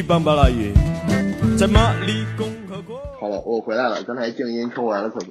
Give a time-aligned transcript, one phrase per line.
[0.00, 0.72] 一起棒棒拉鱼，
[1.58, 2.96] 在马里共和国。
[3.20, 4.02] 好了，我回来了。
[4.02, 5.30] 刚才静音抽完了，可不。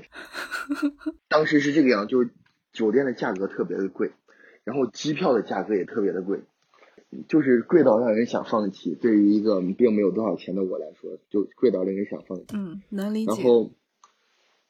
[1.27, 2.23] 当时是这个样，就
[2.71, 4.11] 酒店的价格特别的贵，
[4.63, 6.41] 然后机票的价格也特别的贵，
[7.27, 8.93] 就是贵到让人想放弃。
[8.93, 12.45] 对于一个并没有多少钱的我来说，就贵到令人想放弃。
[12.53, 13.31] 嗯，能理解。
[13.33, 13.71] 然后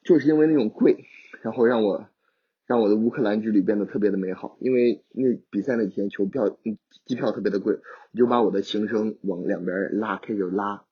[0.05, 1.03] 就是因为那种贵，
[1.41, 2.07] 然后让我
[2.69, 4.55] 让我的乌克兰之旅变得特别的美好。
[4.59, 6.55] 因为那比赛那天球票、
[7.03, 10.85] 机票特别的贵，我就把我的行程往两边拉，开始拉。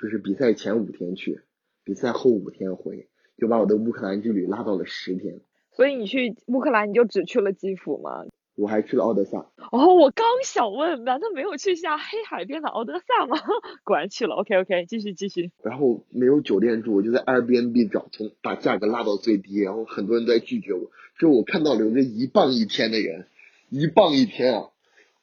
[0.00, 1.40] 就是比赛前五天去，
[1.82, 5.40] 比赛后五天回，就把我的乌克兰之旅拉到了十天。
[5.72, 8.24] 所以你去乌克兰，你就只去了基辅吗？
[8.54, 9.46] 我还去了奥德萨。
[9.70, 13.36] 哦，我刚想问，难道没有去下黑海边的奥德萨吗？
[13.84, 14.34] 果然去了。
[14.36, 15.50] OK OK，继续继续。
[15.62, 20.90] 然后没有酒店住，我就在 Airbnb 找，从把价格拉到最低，然后很多人都在拒绝我。
[21.18, 23.26] 就我看到了有个一磅一天的人，
[23.70, 24.70] 一磅一天啊，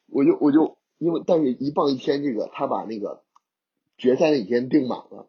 [0.07, 3.21] 我就我就因为但是一磅一天这个他把那个。
[4.01, 5.27] 决赛那天订满了，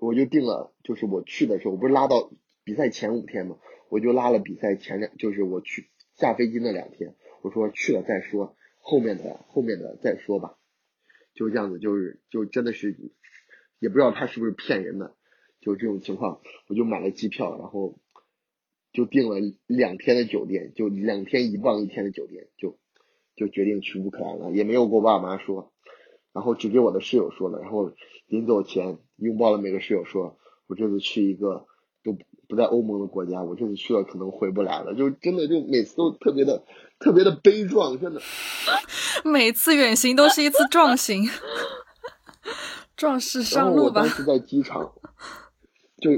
[0.00, 0.72] 我就订了。
[0.82, 2.32] 就是我去的时候，我不是拉到
[2.64, 3.58] 比赛前五天嘛，
[3.90, 10.58] 我就拉了比赛前两，就是我去下飞机那两天，我说去了再说，后面的后面的再说吧。
[11.34, 12.96] 就这样子，就是就真的是
[13.78, 15.14] 也不知道他是不是骗人的，
[15.60, 18.00] 就这种情况，我就买了机票，然后
[18.92, 22.78] 就订了两天的酒店，就两天一磅一天的酒店，就
[23.36, 25.72] 就决定去乌克兰了，也没有跟我爸妈说。
[26.32, 27.92] 然后只给我的室友说了，然后
[28.26, 31.66] 临走前拥抱了每个室友，说我这次去一个
[32.02, 32.16] 都
[32.48, 36.64] 不在欧盟的国家，我这次去了可能回不来了，就真的就每次都特别的
[36.98, 38.20] 特别的悲壮，真的。
[39.24, 41.28] 每次远行都是一次壮行，
[42.96, 44.00] 壮士上路吧。
[44.00, 44.92] 我当时在机场，
[46.00, 46.12] 就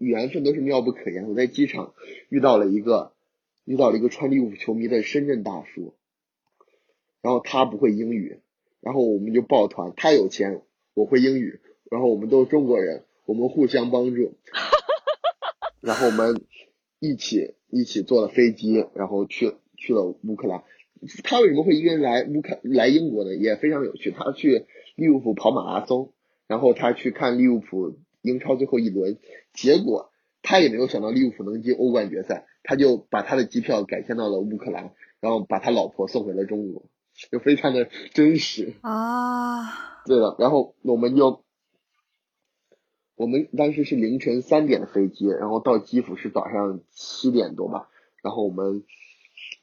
[0.00, 1.28] 语言上都是妙不可言。
[1.28, 1.94] 我在机场
[2.28, 3.12] 遇到了一个
[3.64, 5.94] 遇到了一个穿利物浦球迷的深圳大叔，
[7.22, 8.40] 然后他不会英语。
[8.80, 10.60] 然后我们就抱团，他有钱，
[10.92, 14.36] 我会英语，然后我们都是中国人，我们互相帮助，
[15.84, 16.42] 然后我们
[16.98, 20.64] 一起一起坐了飞机，然后去去了乌克兰。
[21.22, 23.34] 他为什么会一个人来乌克来英国呢？
[23.34, 24.10] 也非常有趣。
[24.10, 26.12] 他去利物浦跑马拉松，
[26.46, 29.18] 然后他去看利物浦英超最后一轮，
[29.52, 36.86] 结果他也没有想到利物浦能进欧冠决赛，他就把他的机票改签到了乌克兰，然后把他老婆送回了中国。
[37.30, 41.43] 就非常的真实啊，对的，然后我们就，
[43.16, 47.88] 我们当时是凌晨三点的飞机，然后到基辅是早上七点多吧，
[48.22, 48.84] 然后我们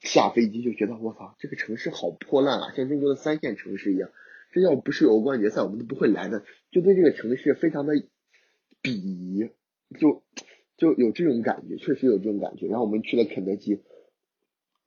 [0.00, 4.10] 下飞机就觉得我操，这个城市好破烂啊，像中国的三线城市一样，
[4.52, 7.94] 这要不是欧冠决赛，我们都不会来的，就对这个城市非常的
[8.82, 9.50] 鄙夷，
[9.98, 10.22] 就
[10.76, 13.82] 就有这种感觉，确实有这种感觉，然后我们去了肯德基。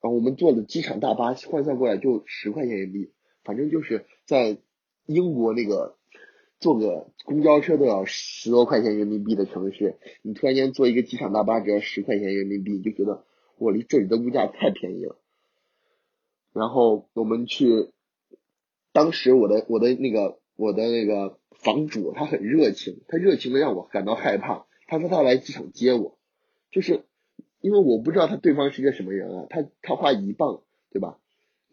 [0.01, 3.11] 然后我们坐的机场大巴换算过来就十块钱人民币，
[3.43, 4.59] 反正就是在
[5.07, 5.97] 英国那个
[6.65, 13.23] 坐个公交车都要十多块钱人民币的城市，你突然间坐一个机场大巴只要十块钱人民币，就觉得
[13.59, 15.15] 我离这里的物价太便宜了。
[16.53, 17.91] 然后我们去，
[18.93, 24.65] 当时我的我的那个我的那个房主他很热情，他热情的让我感到害怕。
[24.87, 26.17] 他说他来机场接我，
[26.71, 27.03] 就是。
[27.61, 30.61] 因为我不知道他对方是个什么人啊，他他花一磅
[30.91, 31.19] 对吧？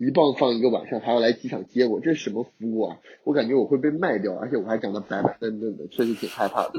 [0.04, 2.98] 一棒放一个晚上，还要来机场接我，这是什么服务啊？
[3.22, 6.72] 我感觉我会被卖掉，而且我还长得白白嫩嫩的，确实挺害怕的。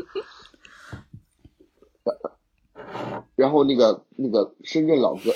[3.36, 5.32] 然后那个那个深圳老哥，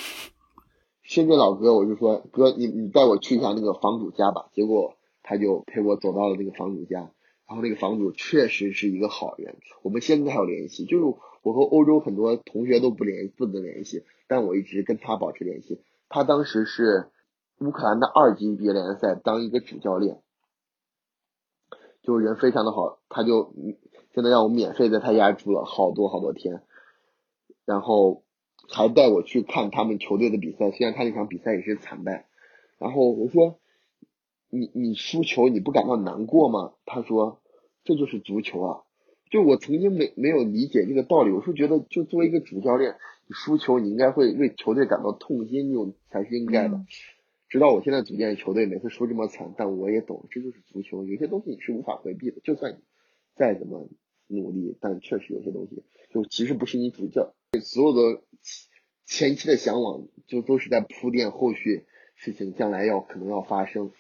[1.02, 4.50] 深圳老哥，我就说哥，你你带我去一下那个房主家吧。
[4.54, 7.10] 结果他就陪我走到了那个房主家。
[7.48, 10.84] 然后那个房主确实是一个好人，我们现在还有联系。
[10.84, 11.06] 就是
[11.42, 15.80] 我和欧洲很多同学都不联不能联系，但我一直跟他保持联系。
[16.10, 17.08] 他当时是
[17.60, 20.22] 乌克兰的二级别联赛当一个主教练，
[22.02, 23.54] 就是人非常的好，他就
[24.14, 26.62] 现在让我免费在他家住了好多好多天，
[27.66, 28.24] 然后
[28.70, 32.28] 还带我去看他们球队的比赛，虽然他那场比赛也是惨败。
[32.78, 33.60] 然后我说。
[34.50, 36.72] 你你输球你不感到难过吗？
[36.86, 37.42] 他说
[37.84, 38.82] 这就是足球啊！
[39.30, 42.96] 就我曾经没没有理解这个道理，我是觉得就作为一个主教练，
[43.28, 46.80] 你输球你应该会为球队感到痛心，那种才是应该的。
[47.50, 52.42] 直到我现在组建球队，每次输这么惨，但我也懂这就是足球，有些东西你是无法回避的。
[52.44, 52.78] 就算你
[53.36, 53.90] 再怎么
[54.28, 58.22] 努力，但确实有些东西就其实不是你主教，所有的
[59.06, 61.86] 前期的向往就都是在铺垫后续
[62.16, 63.92] 事情将来要可能要发生。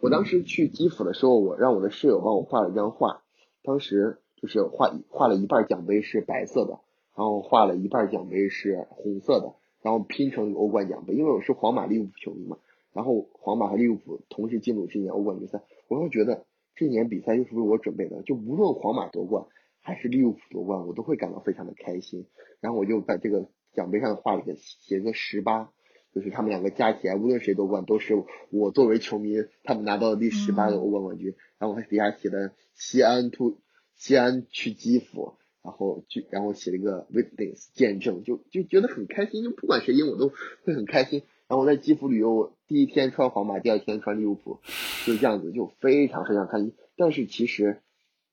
[0.00, 3.22] 我当时去基辅的时候，我让我的室友帮我画了一张画，
[3.62, 6.80] 当时就是画画了一半奖杯是白色的，
[7.16, 11.14] 然后画了一半奖杯是红色的，然后拼成一个欧冠奖杯。
[11.14, 12.58] 因为我是皇马利物浦球迷嘛，
[12.96, 19.44] 然后皇马和利物浦同时进入这年欧冠决赛，我会觉得这年比赛又是为我准备的，就无论皇马夺冠
[19.82, 22.26] 还是利物浦夺冠，我都会感到非常的开心。
[22.60, 25.70] 然后我就在这个奖杯上画了个写个十八，
[26.14, 28.14] 就是他们两个加起来，无论谁夺冠，都是
[28.50, 31.34] 我作为球迷他们拿到的第十八个欧冠冠军。
[31.58, 33.58] 然后我还底下写的西安突
[33.94, 35.34] 西安去基辅。
[35.62, 40.32] 然后就然后写了一个 witness 见证，就就觉得很开心，就不管谁赢我都
[40.62, 41.24] 会很开心。
[41.48, 44.58] 然后我在基辅旅游，第一天穿皇马，第二天穿利物浦，
[45.06, 46.74] 就这样子就非常非常开心。
[46.96, 47.82] 但是其实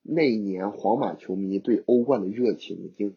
[0.02, 3.16] 那一年皇马球迷对欧冠的热情已经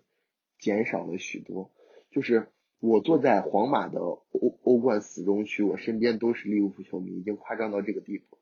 [0.60, 1.72] 减少了许多。
[2.12, 2.48] 就是
[2.80, 4.22] 我坐在皇马的欧
[4.64, 8.38] 欧冠死忠区，我身边都是利物浦球迷，已经夸张到这个地步。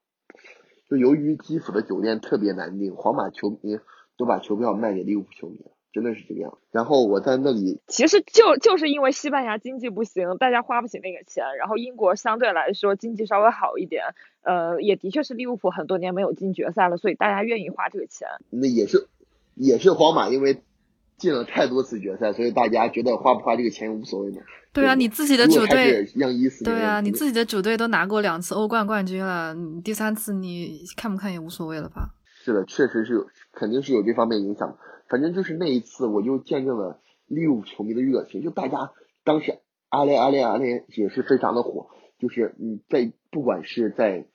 [0.90, 3.80] 就由于基辅的酒店特别难订，皇马球迷。
[4.18, 6.58] 都把球票卖给利物浦球迷了，真的是这个样。
[6.72, 11.46] 然后我在那里，其实就就是因为西班牙经济不行，大家花不起那个钱。
[11.58, 14.04] 然后英国相对来说经济稍微好一点，
[14.44, 18.28] 呃，也的确是利物浦很多年没有进决赛了，所以大家愿意花这个钱。
[18.50, 19.08] 那也是，
[19.56, 20.62] 也是皇马因为
[21.18, 24.42] 进了太多次决赛，所以大家觉得花不花这个钱无所谓嘛。
[24.74, 32.10] 对啊，你自己的主队，让伊斯对啊，你自己的主队都拿过两次欧冠冠军了，第三次你看不看也无所谓了吧？
[32.44, 34.78] 是的，确实是有，肯定是有这方面影响。
[35.08, 38.42] 反正就是那一次，我就见证了利物浦球迷的热情。
[38.42, 38.92] 就大家
[39.24, 39.60] 当时
[39.90, 44.26] 阿联阿联阿联也是非常的火，就是你在不管是在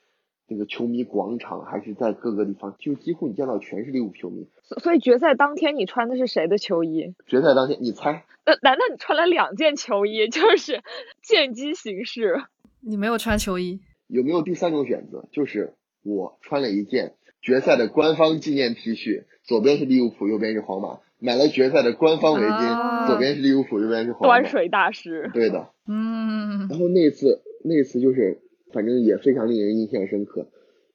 [0.46, 4.48] 那个球迷广场，还是在各个地方，就几乎你见到全是利物浦球迷。
[4.82, 7.14] 所以决赛当天你穿的是谁的球衣？
[7.26, 8.24] 决赛当天你猜？
[8.46, 10.28] 那难道你穿了两件球衣？
[10.28, 10.82] 就是
[11.22, 12.42] 见机行事。
[12.80, 13.80] 你没有穿球衣？
[14.06, 15.28] 有没有第三种选择？
[15.30, 17.14] 就是我穿了一件。
[17.42, 21.00] 决赛的官方纪念 T 恤，左边是利物浦，右边是皇马。
[21.18, 24.28] 买了决赛的官方围巾，左边是利物浦，右边是皇马。
[24.28, 25.28] 端水大师。
[25.34, 25.70] 对的。
[25.88, 26.68] 嗯。
[26.68, 28.38] 然后那次，那次就是，
[28.72, 30.46] 反正也非常令人印象深刻。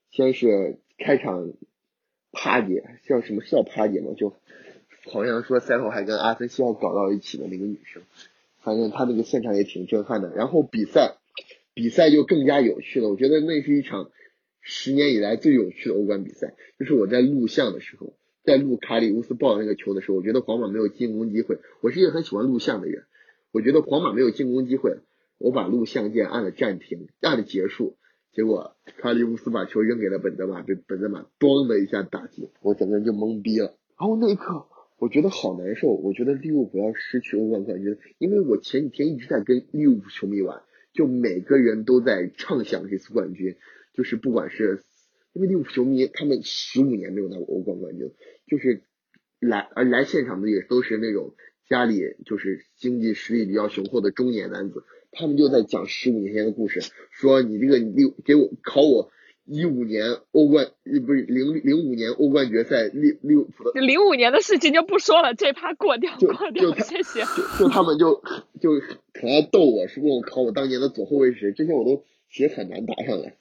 [0.10, 1.52] 先是开场
[2.32, 4.34] 趴姐，叫什么叫趴姐吗，就
[5.12, 8.04] 好像说赛后还跟阿森西奥搞到一起的那个女生。
[8.62, 10.32] 反正她那个现场也挺震撼的。
[10.34, 11.18] 然后比赛，
[11.74, 13.10] 比赛就更加有趣了。
[13.10, 14.10] 我觉得那是一场。
[14.68, 18.14] 十年以来最有趣的欧冠比赛，就是我在录像的时候，
[18.46, 21.60] 在录卡里乌斯抱那个球的时候，我觉得皇马没有进攻机会。
[21.82, 23.06] 我是一个很喜欢录像的人，
[23.52, 25.00] 我觉得皇马没有进攻机会，
[25.38, 27.98] 我把录像键按了暂停，按了结束，
[28.34, 33.76] 结果卡里乌斯把球扔给了本泽马，被本泽马咣的一下打进，我整个人就懵逼了。
[34.00, 34.68] 然后那一刻，
[35.00, 40.62] 我觉得好难受，我觉得利物浦要失去欧冠冠军，因为我前几天一直在跟利物浦球迷玩，
[40.94, 43.56] 就每个人都在畅想这次冠军。
[43.94, 44.84] 就是不管是
[45.32, 48.12] 因为利物浦球迷，他们十五年没有拿过欧冠冠军，
[48.48, 48.84] 就是
[49.40, 51.34] 来而来现场的也都是那种
[51.68, 56.82] 家里就是经济实力比较雄厚的中年男子，他们就在讲十五年前的故事，
[57.12, 59.12] 说你这个六给我考我
[59.46, 60.72] 一五年欧冠
[61.06, 67.22] 不是零零五年欧冠决赛利利物浦的零五年的事情就不说了，这趴过掉过掉，谢谢。
[67.60, 68.24] 就他们就
[68.60, 68.80] 就
[69.14, 73.38] 可爱逗我，说问我考我当年的左后卫是谁，这些我都其实很难答上来。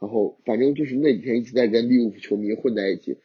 [0.00, 3.18] 然后反正就是那几天一直在跟利物浦球迷混在一起，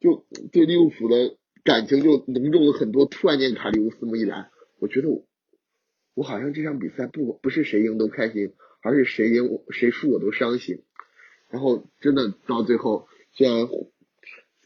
[0.00, 3.06] 就对利物浦的感情就浓重了很多。
[3.06, 5.24] 突然间卡里乌斯这么一来，我觉得我
[6.14, 8.52] 我好像这场比赛不不是谁赢都开心，
[8.82, 10.82] 而是谁赢谁输我都伤心。
[11.50, 13.66] 然后真的到最后，虽然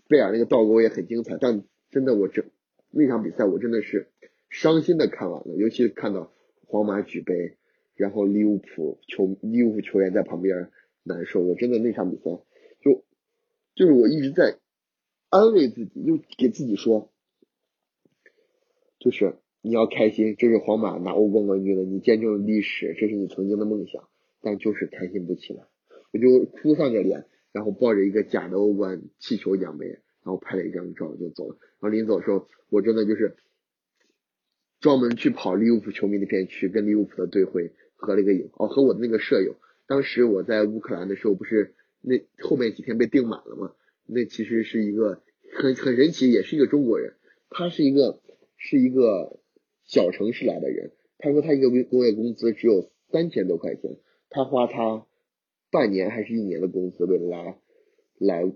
[0.08, 2.44] 贝尔那个倒钩也很精彩，但真的我这
[2.90, 4.08] 那场比赛我真的是
[4.50, 6.32] 伤心的看完了，尤其看到
[6.66, 7.56] 皇马举杯，
[7.96, 10.70] 然后利物浦球利物浦球员在旁边。
[11.04, 12.22] 难受，我真的那场比赛
[12.80, 13.02] 就
[13.74, 14.60] 就是我一直在
[15.32, 17.10] 安慰自己，又给自己说，
[18.98, 24.10] 就是你要开心，这是皇马拿欧冠冠军了，你见证了历史，这是你曾经的梦想，
[24.42, 25.64] 但就是开心不起来，
[26.12, 31.56] 我就哭丧着脸，然后抱着一个假的欧冠气球奖杯，然后拍了一张照就走了。
[31.80, 33.36] 然后临走的时候，我真的就是
[34.80, 39.56] 专门去跑利物浦球迷那片区，跟利物浦的队徽合了一个影，哦，和我的那个舍友。
[39.86, 43.72] 当时我在乌克兰的时候，不是那后面几天被订满了吗？
[44.06, 45.22] 那其实是一个
[45.58, 47.14] 很很神奇，也是一个中国人，
[47.50, 48.20] 他是一个
[48.56, 49.40] 是一个
[49.84, 50.92] 小城市来的人。
[51.18, 53.96] 他说他一个工业工资只有三千多块钱，
[54.28, 55.06] 他花他
[55.70, 57.58] 半年还是一年的工资为了来
[58.18, 58.52] 来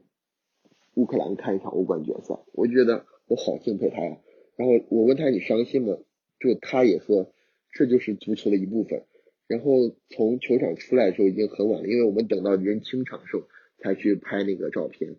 [0.95, 2.39] 乌克兰看一场欧冠决赛。
[2.53, 4.19] 我觉得我好敬佩他呀。
[4.57, 5.97] 然后我问他你伤心吗？
[6.41, 7.33] 就他也说
[7.73, 9.05] 这就是足球的一部分。
[9.47, 13.45] 然后从球场出来的时候已经很晚了，因为我们等到人清场的时候
[13.79, 15.17] 才去拍那个照片。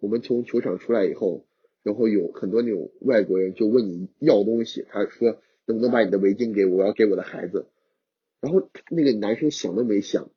[0.00, 1.46] 我们从球场出来以后，
[1.82, 7.66] 然后有很多那种外国人就问你要东西，他说能不能把你的围巾给我，我要给我的孩子。
[8.40, 10.30] 然后那个男生想都没想，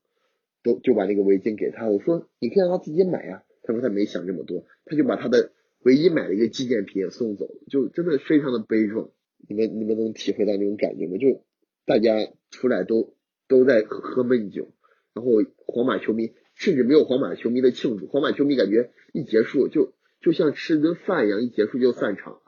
[0.64, 3.44] 都就把那个围巾给他，我说你可以让他自己买呀。
[3.64, 5.52] 他说他没想这么多，他就把他的
[5.84, 9.12] 唯一买的一个纪念品也送走了，就真的非常的悲壮。
[9.48, 11.18] 你们你们能体会到那种感觉吗？
[11.18, 11.44] 就
[11.86, 13.14] 大家出来都
[13.48, 14.72] 都在喝闷酒，
[15.14, 15.32] 然后
[15.68, 22.42] 皇马球迷甚至没有皇马球迷的庆祝，皇马球迷感觉一结束就就像吃顿饭一样，一结束就散场了，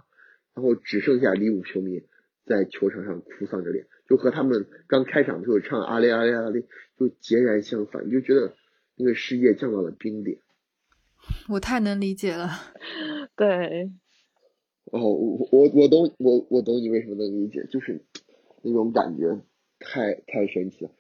[0.56, 2.04] 然后只剩下利物浦球迷
[2.46, 6.66] 在球场上哭丧着脸，就和他们刚开场的时候唱阿里阿里阿里
[6.98, 8.54] 就截然相反，你就觉得
[8.96, 10.40] 那个世界降到了冰点。
[11.50, 12.50] 我太能理解了。
[13.36, 13.92] 对。
[14.92, 18.04] 哦，我我我懂我我懂你为什么能理解，就是
[18.62, 19.42] 那种感觉
[19.80, 20.92] 太太神奇了。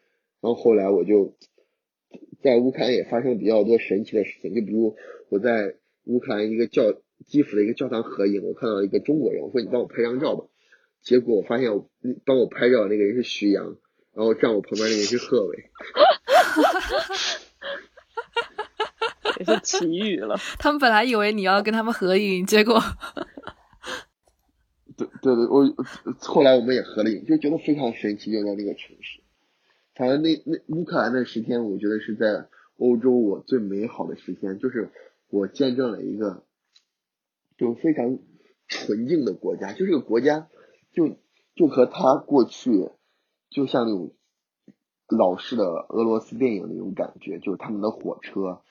[0.42, 1.36] 然后后来我就
[2.42, 4.96] 在乌克兰也发生比较多神奇的事情，就比如
[5.30, 6.84] 我在乌克兰一个教
[7.26, 10.46] 基辅的一个教堂合影，我看到一个中国人，我说你帮我拍张照吧。
[11.02, 11.90] 结果我发现我
[12.26, 13.78] 帮我拍照的那个人是徐阳，
[14.14, 15.66] 然后站我旁边那个人是贺伟。
[19.40, 20.38] 也是奇遇了。
[20.60, 22.80] 他们本来以为你要跟他们合影，结果，
[24.96, 25.74] 对对对，我
[26.20, 29.23] 后来我们也合了影，就觉得非常神奇，就在那个城市。
[29.96, 32.48] 反正那那乌克兰那十天，我觉得是在
[32.78, 34.92] 欧洲我最美好的十天，就是
[35.30, 36.44] 我见证了一个
[37.58, 38.20] 就非常
[38.68, 40.48] 纯净的国家，就这个国家
[40.92, 41.18] 就
[41.56, 42.90] 就和他过去
[43.50, 44.14] 就像那种
[45.10, 48.62] 老式的俄罗斯电影那种感觉，就是他们的火车。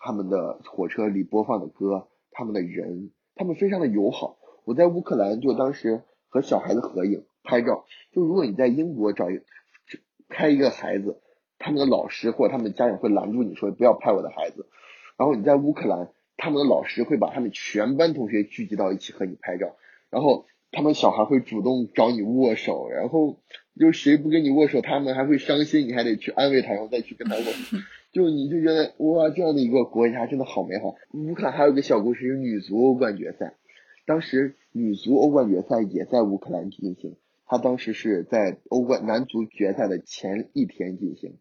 [0.00, 4.38] 他们的火车里播放的歌，他们的人，他们非常的友好。
[4.64, 9.40] 我在乌克兰就当时和小孩子合影拍照，就如果你在英国找一
[10.28, 11.20] 拍一个孩子，
[11.58, 14.66] 他们的老师或者他们的家长会拦住你说不要拍我的孩子。
[15.16, 19.76] 然后你在乌克兰，他们的老师会把他们全班同学聚集到一起和你拍照，
[20.10, 23.38] 然后他们小孩会主动找你握手，然后
[23.78, 27.42] 就谁不跟你握手，他们还会伤心，你还得去安慰他，然后再去跟他握。
[28.12, 30.94] 就你就觉得哇，这样的一个国家真的好美好。
[31.12, 33.54] 乌克兰还有个小故事，是女足欧冠决赛，
[34.06, 37.16] 当时女足欧冠决赛也在乌克兰进行，
[37.48, 41.38] 它当时是在欧冠男足决赛的前一天进行。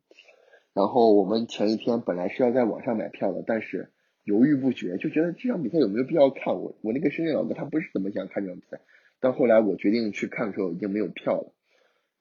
[0.73, 3.91] 然后我们前一天本来是要在网上买票的，但是
[4.23, 6.55] 犹豫不决，就觉得这场比赛有没有必要看？
[6.55, 8.79] 我我那个深圳老哥他不是怎么想看这场比赛，
[9.19, 11.53] 但后来我决定去看的时候已经没有票了，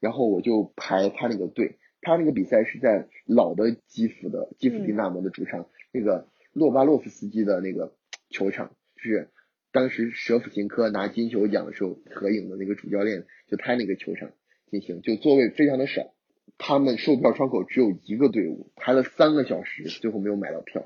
[0.01, 1.79] 然后我就排他那个队。
[2.03, 7.97] 他那个比赛是在老的基辅的基辅迪纳摩的主场，那个洛巴洛夫斯基的那个
[8.31, 9.31] 球场，是
[9.77, 14.31] 当时舍甫琴科拿金球奖的时候合影的那个主教练，就他那个球场
[14.71, 16.15] 进行，就座位非常的少，
[16.57, 20.83] 他们售票窗口只有一个队伍，排了三个小时，最后没有买到票，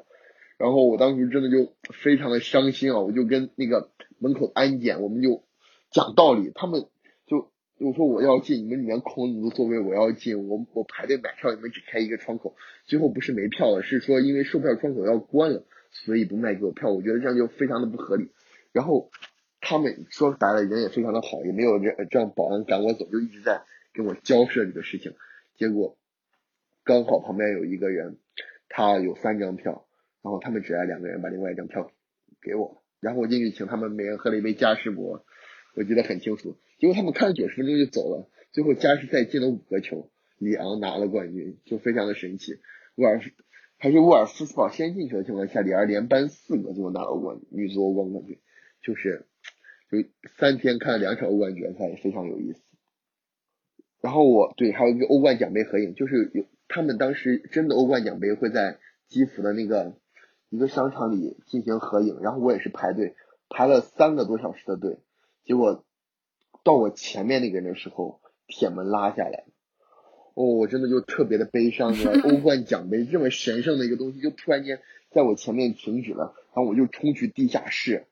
[0.58, 5.44] 然后我当时真的就非常的伤心啊，我就跟那个门口安检，我们就
[5.92, 6.86] 讲道理，他们
[7.28, 7.52] 就。
[7.78, 10.48] 我说我要进，你们里面空那么多座位，我要进。
[10.48, 12.54] 我我排队买票，你们只开一个窗口，
[12.84, 16.92] 最后不是没票了，是说因为售票窗口要关了，所以不卖给我票。
[16.92, 18.28] 我觉得这样就非常的不合理。
[18.72, 19.10] 然后
[19.60, 23.62] 他们说白了，人也非常的好，也没有这这样保安赶我走，就一直在
[23.92, 25.14] 跟我交涉这个事情。
[25.56, 25.98] 结果
[26.84, 28.18] 刚好旁边有一个人，
[28.68, 29.86] 他有三张票，
[30.22, 31.92] 然后他们只爱两个人把另外一张票
[32.40, 35.24] 给我，然后我进去请他们每人喝了一杯嘉士伯，
[35.74, 36.56] 我记得很清楚。
[36.78, 42.60] 结果他们看了九十分钟就走了，最后加时赛进了五个球，里昂拿了冠军，就非常的神奇。
[42.94, 43.20] 沃尔
[43.76, 48.38] 还是沃尔夫斯堡先进球的情况下，里昂连扳四个，最后拿了冠女足欧冠冠军，
[48.82, 49.26] 就是
[49.90, 50.08] 就
[50.38, 52.60] 三天看了两场欧冠决赛，非常有意思。
[54.00, 59.94] 然后我对还有一个欧冠奖杯合影，就是有他们当时真的欧冠奖杯会在基辅的那个
[60.48, 63.14] 一个商场里进行合影，然后我也是排队
[63.48, 64.98] 排了三个多小时的队，
[65.44, 65.84] 结果。
[66.62, 69.44] 到我前面那个人的时候，铁门拉下来，
[70.34, 71.94] 哦，我真的就特别的悲伤。
[72.22, 78.08] 欧冠 奖杯这么神圣的一个东西，就突然间在我前面停止了，然后我就冲去地下室，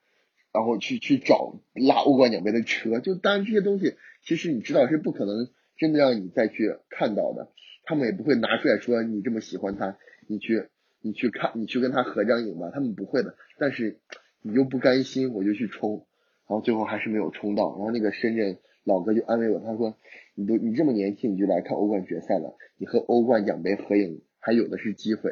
[0.59, 2.99] 然后去去找拉欧冠奖杯的车。
[2.99, 7.53] 就当然这些东西，其实你知道是不可能真的让你再去看到的，
[7.85, 9.97] 他们也不会拿出来说你这么喜欢他，
[10.27, 10.67] 你去
[11.01, 13.37] 你去看，你去跟他合张影吧，他们不会的。
[13.57, 14.01] 但是
[14.43, 16.07] 你又不甘心，我就去冲。
[16.49, 19.97] 然后最后还是没有冲到，然后那个深圳老哥就安慰我，他说
[20.35, 25.31] ：“你都你这么年轻，你就来看欧冠决赛了，你和欧冠奖杯合影还有的是机会。”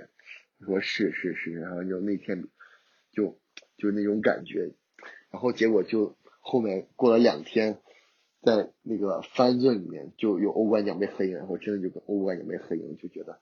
[0.61, 2.45] 我说：“是是是。”然后就那天
[3.13, 3.39] 就
[3.79, 4.73] 就那种感觉，
[5.37, 7.79] 然后结果就后面过了两天，
[8.41, 13.39] 在那个番子里面就有欧冠奖杯合影，然后真的就跟欧冠奖杯合影，就觉得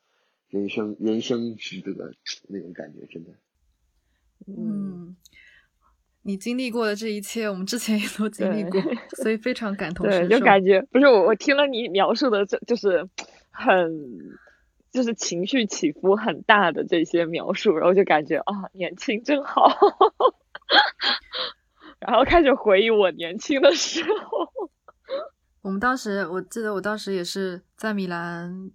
[0.49, 1.93] 人生人生值得
[2.49, 3.31] 那种感觉，真的。
[4.49, 5.15] 嗯。
[6.23, 8.83] 你经历过的这一切，我们之前也都经历过，
[9.23, 10.29] 所以非常感同身受。
[10.29, 13.09] 对，就感觉不是我，我听了你描述的，这就是
[13.51, 13.93] 很
[14.91, 19.69] 就是情绪起伏很大的这些描述，然后就感觉啊，年轻真好，
[22.07, 24.69] 然后开始回忆我年轻的时候。
[25.63, 28.71] 我们当时，我记得我当时也是在米兰，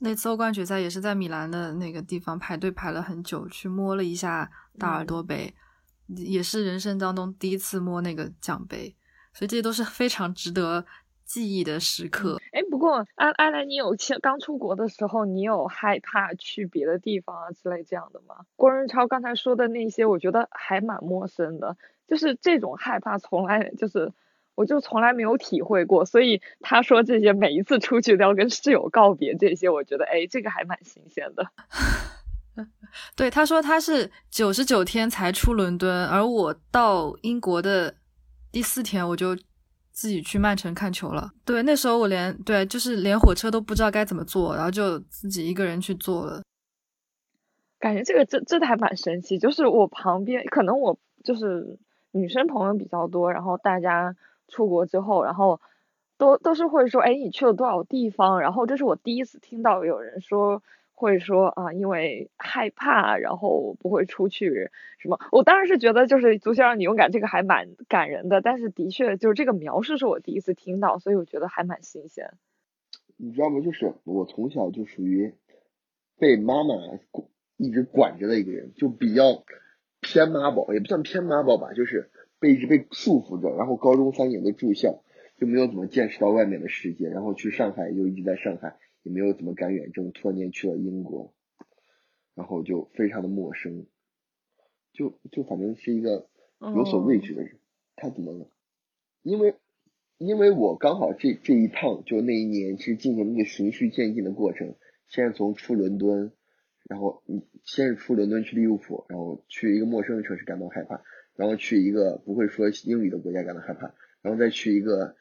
[0.00, 5.54] 那次欧冠决赛也是在米兰的那个地方排队排了很久，去摸了一下大耳朵杯，
[6.08, 8.96] 也是人生当中第一次摸那个奖杯，
[9.32, 10.84] 所以这些都是非常值得
[11.30, 12.40] 记忆的时刻。
[12.50, 18.34] 哎，不过阿阿来，你有刚出国的时候，你有害怕去别的地方啊之类这样的吗？
[18.56, 21.76] 郭仁超刚才说的那些，我觉得还蛮陌生的，
[22.08, 24.12] 就是这种害怕从来就是。
[24.56, 31.46] 我就从来没有体会过，所以他说这些每一次出去都要跟室友告别，这些我觉得哎，这个还蛮新鲜的。
[33.16, 37.94] 对，他说他是九十九天才出伦敦，而我到英国的
[38.52, 39.34] 第四天我就
[40.00, 41.30] 自己去曼城看球了。
[41.44, 46.40] 对，那时候我连对就是连火车都不知道该怎么坐，然后就自己一个人去坐了。
[47.78, 51.78] 感觉这个真真的还蛮神奇，就是我旁边可能我就是
[52.12, 54.16] 女生朋友比较多，然后大家。
[54.52, 55.60] 出国之后，然后
[56.18, 58.40] 都都是会说，哎，你去了多少地方？
[58.40, 60.60] 然后这是我第一次听到有人说
[61.00, 65.18] 会说啊，因为害怕，然后不会出去什么。
[65.32, 68.40] 我当然是觉得就是足球让你勇敢，这个还蛮感人的。
[68.40, 72.30] 但是的确就是这个描述是我第一次听到，所以我觉得还蛮新鲜。
[73.16, 73.60] 你知道吗？
[73.60, 75.34] 就是我从小就属于
[76.18, 76.74] 被妈妈
[77.56, 79.44] 一直管着的一个人，就比较
[80.00, 82.10] 偏妈宝，也不算偏妈宝吧，就是。
[82.42, 85.02] 被一直被束缚着，然后高中三年都住校，
[85.36, 91.34] 就没有怎么见识到外面的世界，然后去上海就一直在上海，也没有怎么赶远征，突然间去了英国，
[92.34, 93.86] 然后就非常的陌生，
[94.92, 97.58] 就就反正是一个有所畏惧的人。
[97.96, 98.50] 他怎么了？
[99.22, 99.54] 因为
[100.18, 104.74] 因为我刚好这这一趟就那一年是进行一个循序渐进的过程，
[105.08, 106.32] 先是从出伦敦，
[106.88, 107.22] 然后
[107.64, 111.02] 先是出伦敦去利物浦，然后去一个陌生的城市感到害怕。
[111.36, 115.16] 然后去一个不会说英语的国家感到害怕，然后再去一个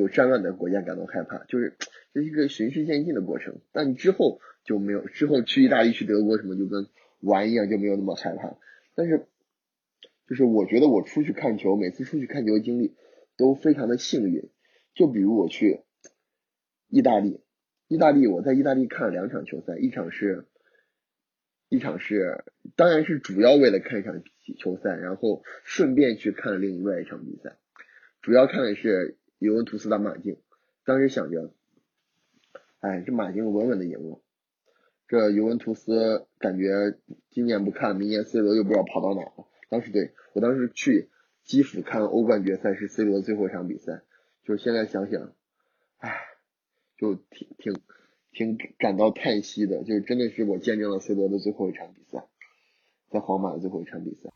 [0.00, 1.76] 有战乱的国家感到害怕，就是
[2.12, 3.60] 这是一个循序渐进的过程。
[3.72, 6.86] 但之后就没有，之后去意大利、去德国什么就跟
[7.20, 8.56] 玩一样，就没有那么害怕。
[8.94, 9.26] 但是，
[10.28, 12.94] 就是我觉得我出去看球，每次出去看球的经历
[13.36, 14.50] 都非常的幸运。
[14.94, 15.82] 就比如我去
[16.88, 17.40] 意大利，
[17.88, 20.46] 意大利我在意大利看了两场球赛，一场是。
[21.68, 22.44] 一场是，
[22.76, 24.22] 当然是主要为了看一场
[24.56, 27.56] 球赛，然后顺便去看了另外一场比赛。
[28.22, 30.38] 主要看的是尤文图斯打马竞，
[30.84, 31.52] 当时想着，
[32.80, 34.20] 哎，这马竞稳稳的赢了。
[35.08, 36.98] 这尤文图斯感觉
[37.30, 39.46] 今年不看，明年 C 罗又不知道跑到哪了。
[39.68, 41.10] 当时对我当时去
[41.44, 44.02] 基辅看欧冠决赛是 C 罗最后一场比赛，
[44.44, 45.32] 就是现在想想，
[45.98, 46.16] 哎，
[46.96, 47.80] 就挺挺。
[48.32, 52.22] 挺感到叹息的，就是真的是我见证了 C 罗的最后一场比赛，
[53.08, 54.28] 在皇马的最后一场比赛。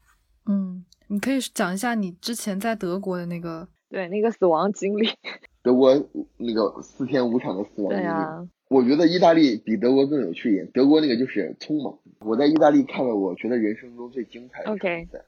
[0.47, 5.09] 嗯，你可以讲一下你之前在德国的那个对那个死亡经历。
[5.63, 10.71] 德国那个四天五场的死亡经历，我觉得意大利比德国更有趣一点。
[10.73, 15.27] 德国那个就是匆忙，我在意大利看了我觉得人生中最精彩的比赛。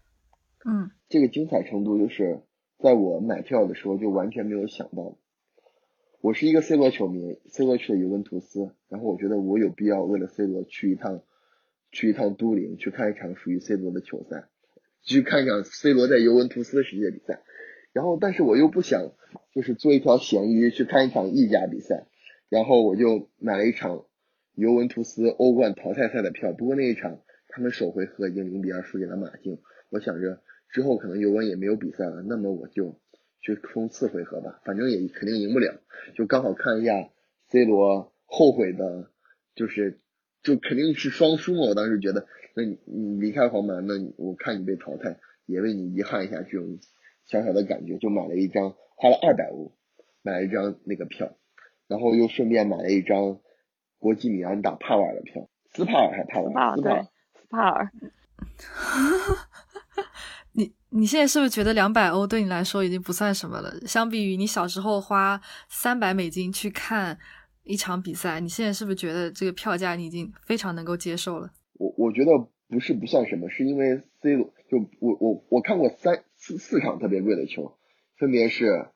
[0.65, 2.41] 嗯，这个精彩程度就是
[2.79, 5.19] 在我买票的时候就完全没有想到。
[6.21, 11.21] 我是一个 C 罗球迷，C 罗去了尤文图斯，然后我觉得我有必要为了 C 罗去一趟，
[11.91, 14.45] 去一趟都灵，去看一场属于 C 罗的球赛，
[15.03, 17.43] 去看一场 C 罗在尤文图斯的世界比赛。
[17.93, 19.13] 然后，但是我又不想
[19.55, 22.07] 就是做一条咸鱼去看一场意甲比赛，
[22.49, 24.05] 然后我就买了一场
[24.55, 26.53] 尤文图斯欧冠淘汰赛的票。
[26.53, 29.59] 不过那一场他们首回合已经零比二输给了马竞，
[29.91, 32.99] 我想着之后可能尤文也没有比赛了，那么我就。
[33.45, 35.81] 去冲次回合吧，反正也肯定赢不了，
[36.15, 37.11] 就刚好看一下
[37.49, 39.11] C 罗后悔的，
[39.57, 39.99] 就是
[40.45, 41.63] 就肯定是双输嘛。
[41.63, 46.79] 我当时觉得，那你你离开皇马，那我看你被淘汰，也为你遗憾一下这种
[47.27, 49.73] 小小的感觉，就买了一张，花了二百欧
[50.23, 51.31] 买了一张那个票，
[51.89, 53.39] 然后又顺便买了一张
[53.99, 56.77] 国际米兰打帕瓦尔的票，斯帕尔还帕瓦尔？
[56.77, 57.91] 斯帕尔，斯帕尔。
[60.55, 63.73] 你你现在是不是觉得两百欧对你来说已经不算什么了？
[63.87, 67.19] 相比于你小时候花三百美金去看
[67.63, 71.51] 一场比赛，你现在是不是觉得这个票价你已经非常能够接受了？
[71.79, 72.31] 我我觉得
[72.69, 77.79] 不是不算什么，是因为 C 罗就我我我看过三四四场特别贵的球，
[78.19, 78.89] 分别是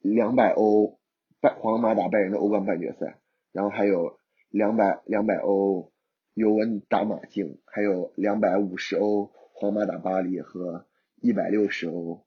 [0.00, 0.98] 两百欧
[1.40, 3.20] 拜皇马打拜仁的欧冠半决赛，
[3.52, 4.18] 然后还有
[4.50, 5.92] 两百两百欧
[6.34, 9.30] 尤文打马竞，还有两百五十欧。
[9.54, 10.88] 皇马打巴黎和
[11.20, 12.26] 一百六十欧，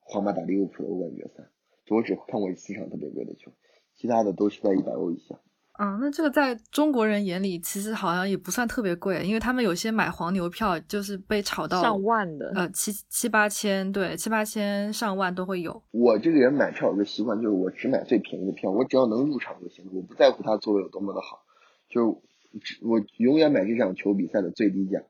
[0.00, 1.50] 皇马打利物浦的欧冠决赛，
[1.90, 3.52] 我只看过四场特别贵的球，
[3.94, 5.38] 其他的都是在一百欧以下。
[5.82, 15.82] 嗯，那这个在中国人眼里其实好像也不算特别贵，因为他们有些买黄牛票就是被炒到上万的，呃七七八千，对，七八千上万都会有。
[15.90, 21.44] 我这个人买票有个习惯，就是我只买最便宜的票，我只要能入场就行，我不在乎它座位有多么的好，
[21.88, 22.22] 就
[22.62, 25.02] 是我永远买这场球比赛的最低价，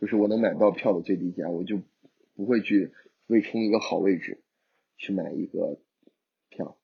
[0.00, 1.80] 就是我能买到票的最低价，我就
[2.36, 2.92] 不会去
[3.26, 4.44] 为冲一个好位置
[4.96, 5.80] 去买一个
[6.50, 6.78] 票。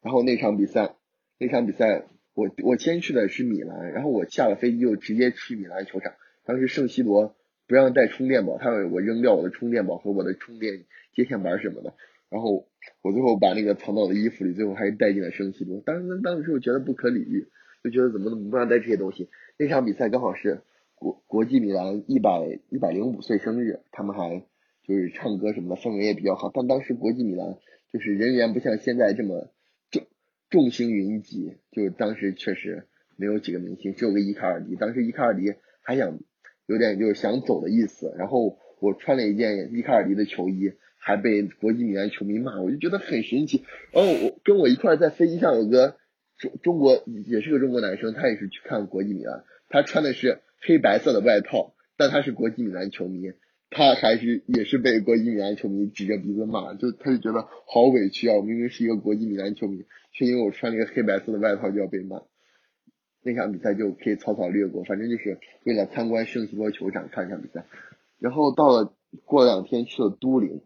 [0.00, 0.96] 然后那场比赛。
[1.42, 6.12] 那场比赛，我我先去的是米兰，然后我下了飞机就直接去米兰球场。
[6.44, 7.34] 当时圣西罗
[7.66, 11.94] 不让带充电宝，他让我扔掉我的充电宝和我的充电接线板什么的。
[12.30, 12.68] 然后
[13.02, 15.80] 我最后把那个藏到我的衣服里，最后还是带进了圣西罗。
[15.80, 17.48] 当时当时我觉得不可理喻，
[17.82, 19.28] 就觉得怎么能不让带这些东西。
[19.58, 20.60] 那场比赛刚好是
[20.94, 24.44] 国国际米兰一百一百零五岁生日，他们还
[24.86, 26.52] 就是唱歌什么的，氛围也比较好。
[26.54, 27.58] 但当时国际米兰
[27.92, 29.50] 就是人员不像现在这么。
[30.52, 32.86] 众星云集，就当时确实
[33.16, 34.76] 没有几个明星，只有个伊卡尔迪。
[34.76, 36.20] 当时伊卡尔迪还想
[36.66, 43.64] 有点就是想走的意思，然后我穿了一件伊卡尔迪的球衣，还被国际米兰球迷骂，我就觉得很神奇。
[43.92, 45.96] 然后我跟我一块在飞机上有个
[46.36, 53.32] 中中国也是个中国男生，他也是去看国际米兰，他穿的是黑白色的外套，但他是国际米兰球迷。
[53.74, 58.36] 他还是也是被国际米兰球迷指着鼻子骂，就他就觉得好委屈啊！
[58.36, 62.20] 我明明是一个国际米兰球迷，却因为我穿了一个黑白色的外套就要被骂。
[63.22, 67.64] 那场比赛就可以草草略过，反正就是为了参观圣西罗球场看一场比赛。
[68.18, 70.60] 然后到了过两天去了都灵，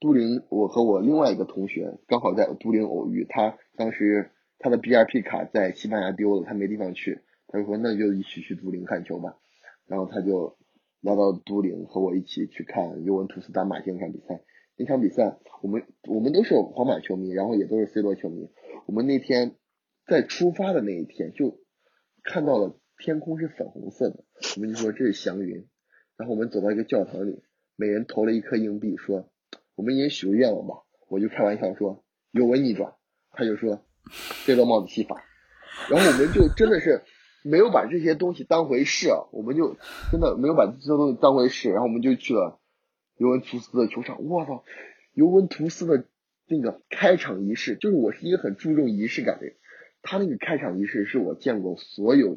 [0.00, 9.36] 都灵我和我另外一个同学刚好在都灵偶遇，他当时他的 B R P 卡在西班牙丢了，他没地方去，他就说那就一起去都灵看球吧，
[9.86, 10.57] 然后他就。
[11.00, 14.42] 来到都灵和我一起去看尤文图斯打马竞那场比赛。
[14.76, 18.48] 那场比赛，我们我们都是皇马球迷，然后也都是 C 罗球迷。
[18.86, 19.56] 我们那天
[20.06, 21.60] 在出发的那一天就
[22.22, 24.24] 看到了天空是粉红色的，
[24.56, 25.66] 我们就说这是祥云。
[26.16, 27.42] 然后我们走到一个教堂里，
[27.76, 29.30] 每人投了一颗硬币，说
[29.74, 30.74] 我们也许个愿望吧。
[31.08, 32.94] 我就开玩笑说尤文逆转，
[33.30, 33.84] 他就说
[34.44, 35.24] C 罗帽子戏法。
[35.90, 37.02] 然后我们就真的是。
[37.48, 39.76] 没有把这些东西当回事，我们就
[40.12, 42.60] 真的没有把这些东西当回事，然后我们就去了
[43.16, 44.22] 尤文图斯的球场。
[44.24, 44.64] 我操，
[45.14, 46.04] 尤文图斯的
[46.46, 49.56] 那个开场仪式，就是我是一个很注重仪式感的人，
[50.02, 52.36] 他那个开场仪式是我见过所有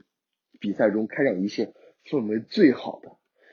[0.59, 1.73] 比赛中开场仪式
[2.09, 3.09] 氛围最好的。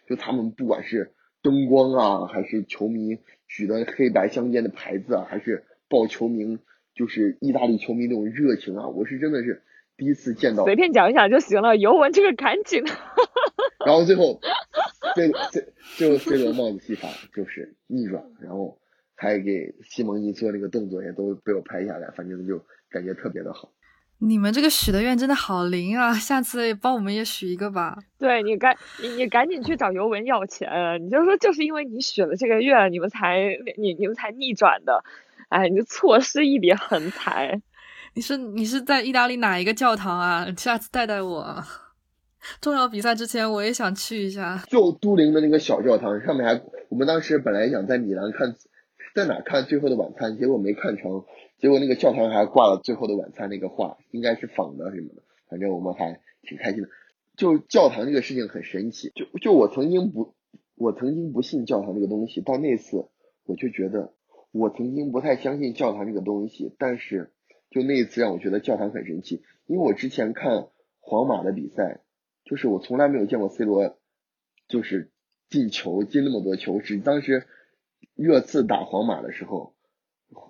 [0.07, 3.19] 就他们不管是灯光啊，还是球迷
[3.49, 6.61] 举的黑白相间的牌子啊，还是报球名，
[6.95, 9.65] 就是意大利球迷那种热情啊，我是真的是。
[9.99, 11.77] 第一次见到，随便讲一讲就行了。
[11.77, 12.85] 尤文这个赶紧。
[13.85, 14.41] 然后最后，
[15.17, 18.79] 最最最后 C 罗帽子戏法就是逆转，然后
[19.17, 23.73] 还给西蒙尼做那个动作，也都被我拍下来，反正就感觉特别的好。
[24.21, 26.13] 你们这个许的愿真的好灵啊！
[26.15, 27.97] 下次帮我们也许一个吧。
[28.19, 30.69] 对你赶你你赶紧去找尤文要钱，
[31.05, 35.05] 你就说就是因为你许了这个愿，你们才你你们才逆转的，
[35.51, 37.63] 哎，你就错失一笔横财。
[38.19, 40.45] 你是你是在意大利哪一个教堂啊？
[40.59, 41.63] 下次带带我。
[42.61, 44.61] 重要比赛之前我也想去一下。
[44.67, 48.57] 就都灵的那个小教堂，上面还我们当时本来想在米兰看，
[49.15, 51.27] 在哪看《最后的晚餐》，结果没看成。
[51.59, 55.23] 结果那个教堂还挂了《最后的晚餐》那个画，应该是仿的什么的。
[55.49, 56.89] 反正我们还挺开心的。
[57.37, 59.13] 就教堂这个事情很神奇。
[59.15, 60.35] 就就我曾经不，
[60.75, 63.07] 我曾经不信教堂这个东西，到那次
[63.45, 64.13] 我就觉得
[64.51, 67.31] 我曾经不太相信教堂这个东西，但是。
[67.71, 70.69] 就那一次让我觉得教堂很神奇，因为我之前看
[71.01, 72.01] 皇马的比赛，
[72.45, 73.99] 就是我从来没有见过 C 罗
[74.69, 75.11] 就是
[75.51, 77.47] 进球进那么多球，是当时
[78.15, 79.75] 热刺打皇马的时候，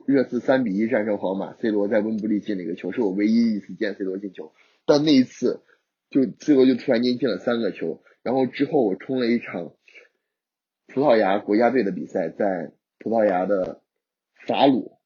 [0.07, 4.52] 热刺三比一战胜皇马，C 罗在温布利进了一个球，是我唯一一次见 C 罗进球。
[4.87, 5.64] 但那一次
[6.11, 9.74] 就 C 罗就突然间进了三个球，然后之后我冲了一场
[10.87, 13.83] 葡萄牙国家队的比赛，在葡萄牙的
[14.46, 14.98] 法鲁，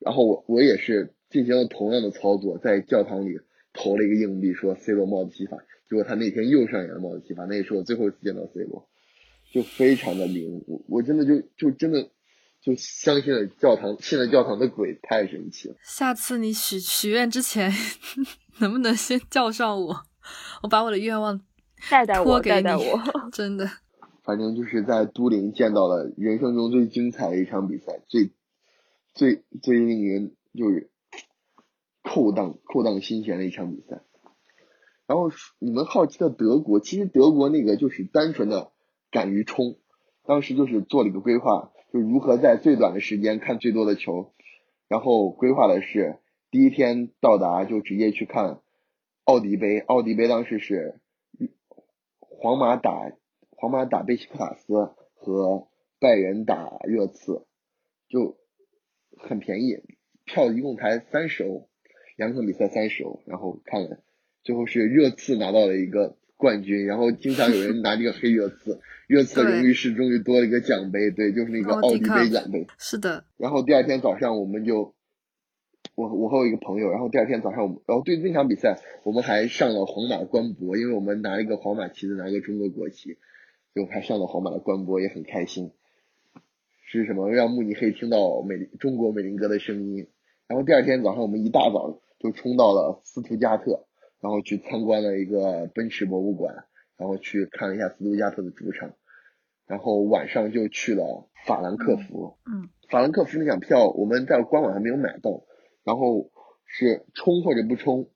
[0.00, 1.14] 然后我我也是。
[1.30, 3.38] 进行了同样的操作，在教堂里
[3.72, 8.88] 投了一个硬币，说 C 罗帽子戏法，结果他那天又上演了帽子戏法，那也是我最后一次见到 C 罗，
[9.52, 12.08] 就非常的灵，我我真的就就真的
[12.62, 15.76] 就相信了教堂，信了教堂的鬼，太神奇了。
[15.82, 17.70] 下次你许许愿之前，
[18.60, 19.94] 能不能先叫上我，
[20.62, 21.40] 我把我的愿望
[21.90, 22.82] 带带我，带带我，
[23.32, 23.68] 真的。
[24.24, 28.30] 反正就是在都灵见到了人生中最精彩的一场比赛，最
[29.14, 30.90] 最最令人就是。
[32.08, 34.00] 扣荡扣荡心弦的一场比赛，
[35.06, 38.72] 然后你们好奇的德国，其实德国那个就是单纯的
[39.10, 39.76] 敢于冲，
[40.24, 44.32] 当时就是做了一个规划，就如何在最短的时间看最多的球，
[44.88, 46.18] 然后规划的是
[46.50, 48.62] 第一天到达就直接去看
[49.24, 50.98] 奥迪杯，奥迪杯当时是
[52.20, 53.12] 皇马打
[53.50, 55.68] 皇马打贝西克塔斯和
[56.00, 57.44] 拜仁打热刺，
[58.08, 58.38] 就
[59.18, 59.82] 很便宜，
[60.24, 61.68] 票一共才三十欧，
[62.18, 64.00] 两场比赛三十欧，然后看了，
[64.42, 73.24] 最后是热刺拿到了一个冠军，然后经常有人拿这个黑热刺，热刺的荣誉室终于多了一个奖杯，对，就是那个奥迪杯奖杯，是的。
[73.38, 74.94] 然后第二天早上我们就。
[75.94, 83.18] 我我和我一个朋友，然后第二天早上我们，然后对那场比赛，我们还上了皇马官博，因为我们拿了一个皇马旗子，拿一个中国国旗，
[83.74, 85.72] 就还上了皇马的官博，也很开心。
[86.86, 90.06] 是什么让慕尼黑听到美中国美林哥的声音？
[90.46, 93.86] 然后第二天早上我们一大早就冲到了斯图加特，
[94.20, 96.64] 然后去参观了一个奔驰博物馆，
[96.96, 98.94] 然后去看了一下斯图加特的主场，
[99.66, 102.36] 然后晚上就去了法兰克福。
[102.46, 105.44] 嗯，法兰克福那场票我们在官网还没有买到。
[105.84, 106.30] 然后
[106.66, 108.10] 是冲或者不冲，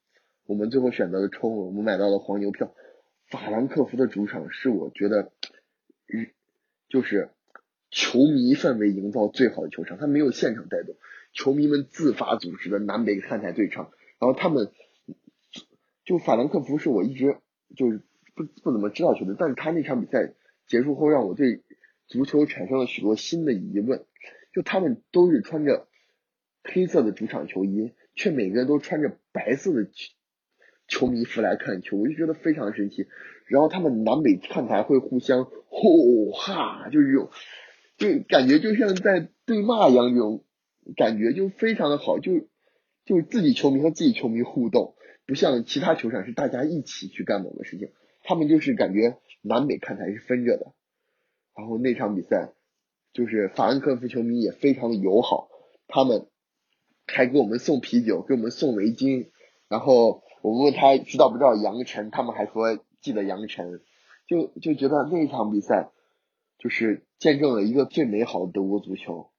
[0.44, 2.74] 我们最后选择了冲，我们买到了黄牛票。
[3.30, 5.32] 法兰克福的主场是我觉得，
[6.12, 6.28] 嗯，
[6.90, 7.30] 就是
[7.90, 10.94] 球迷氛围营造最好的球场，它没有现场带动，
[11.32, 14.70] 球迷们自发组织的南北看台对唱，然后他们
[16.04, 17.36] 就法兰克福是我一直
[17.76, 18.00] 就是
[18.34, 20.34] 不不怎么知道球队，但是他那场比赛
[20.66, 21.62] 结束后让我对
[22.06, 24.04] 足球产生了许多新的疑问，
[24.52, 25.88] 就他们都是穿着。
[26.64, 30.12] 黑色的主场球衣，却每个人都穿着白色的球
[30.86, 33.08] 球迷服来看球，我就觉得非常神奇。
[33.48, 37.30] 然后他们南北看台会互相吼哈，就是这种，
[37.96, 40.44] 就感觉就像在对骂一样，这种
[40.96, 42.48] 感觉就非常的好，就
[43.04, 44.94] 就自己球迷和自己球迷互动，
[45.26, 47.90] 不像其他球场是大家一起去干某个事情，
[48.22, 50.72] 他们就是感觉南北看台是分着的。
[51.56, 52.52] 然后那场比赛，
[53.12, 55.48] 就是法兰克福球迷也非常的友好，
[55.88, 56.26] 他们。
[57.04, 59.28] 还给我们送啤酒，给我们送围巾，
[59.68, 63.80] 然后我问他知道不知道杨晨，他们还说记得杨晨，
[64.28, 65.90] 就就觉得那场比赛
[66.58, 69.30] 就是见证了一个最美好的德国足球，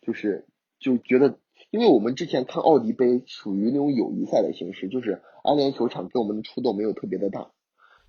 [0.00, 0.46] 就是
[0.80, 1.38] 就觉得，
[1.70, 7.52] 因为我们之前看奥迪杯属于那种友谊赛的形式，就是安联球场给我们的触动没有特别的大，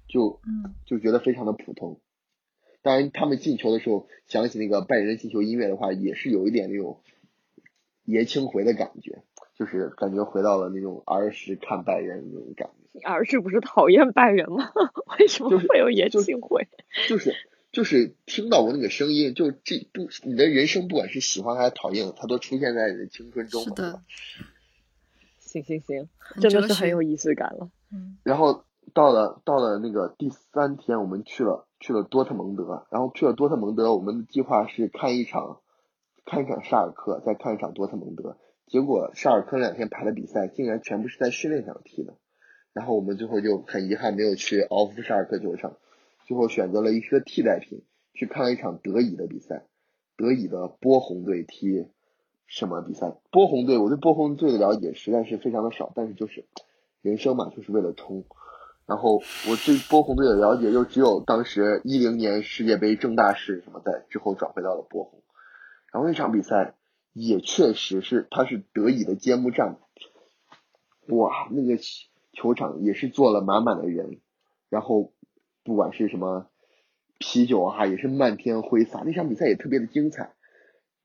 [0.08, 2.00] 就嗯就觉得非常的普通。
[2.82, 7.00] 当然他们进球的时候响起那个拜仁进球音乐的话，也是有一点那种。
[8.04, 9.22] 爷青回的感觉，
[9.56, 12.90] 就是感觉回到了那种儿时看拜仁那种感觉。
[12.94, 14.72] 你儿时不是讨厌拜仁吗？
[15.20, 16.68] 为什么会有爷青回？
[17.08, 17.38] 就是就是
[18.26, 23.64] 听到过那个声音，就这不你的人生不管是喜欢还是讨厌，它都出现在你的青春中。
[23.64, 24.02] 是的。
[25.40, 27.70] 行行行，真的是很有仪式感了。
[27.92, 28.18] 嗯。
[28.24, 35.62] 然后到了到了那个第三天，我们去了去了多特蒙德，然后去了多特蒙德，我们的计划是看一场。
[36.24, 42.14] 看一场沙尔克，再看一场多特蒙德，结果沙尔克两天排的比赛竟然全部是在训练场踢的，
[42.74, 45.78] 然后我们最后就很遗憾没有去奥夫沙尔克球场，
[46.32, 49.66] 最后选择了一个替代品去看了一场德乙的比赛，
[50.16, 51.90] 德乙的波鸿队踢
[52.46, 53.18] 什么比赛？
[53.32, 56.46] 波鸿队，我对波鸿队的了解实在是非常的少，但是就是
[57.02, 58.24] 人生嘛，就是为了冲，
[58.86, 65.22] 然后我对波鸿队的了解又只有当时一零年世界杯郑大世什么在之后转回到了波鸿。
[65.92, 66.76] 然后那场比赛
[67.12, 69.80] 也确实是，他是德乙的揭幕战，
[71.10, 71.78] 哇，那个
[72.32, 74.22] 球场也是坐了满满的人，
[74.70, 75.12] 然后
[75.64, 76.50] 不管是什么
[77.20, 79.04] 啤酒啊，也是漫天挥洒。
[79.06, 80.34] 那场比赛也特别的精彩，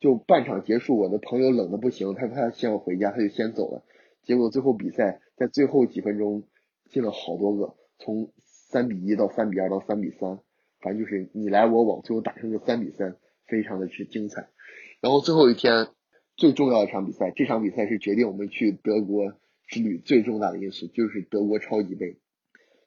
[0.00, 3.84] 就半场结束，我的朋友冷的不行，他说他先要回家，他就先走了。
[4.24, 6.44] 结果最后比赛在最后几分钟
[6.90, 10.40] 进了好多个，从三比一到三比二到三比三，
[10.80, 13.16] 反正就是你来我往，最后打成个三比三，
[13.46, 14.48] 非常的之精彩。
[15.00, 15.88] 然后最后一天
[16.36, 19.34] 最重要的一场比赛，这场比赛是决定我们去德国
[19.68, 22.18] 之旅最重大的因素，就是德国超级杯，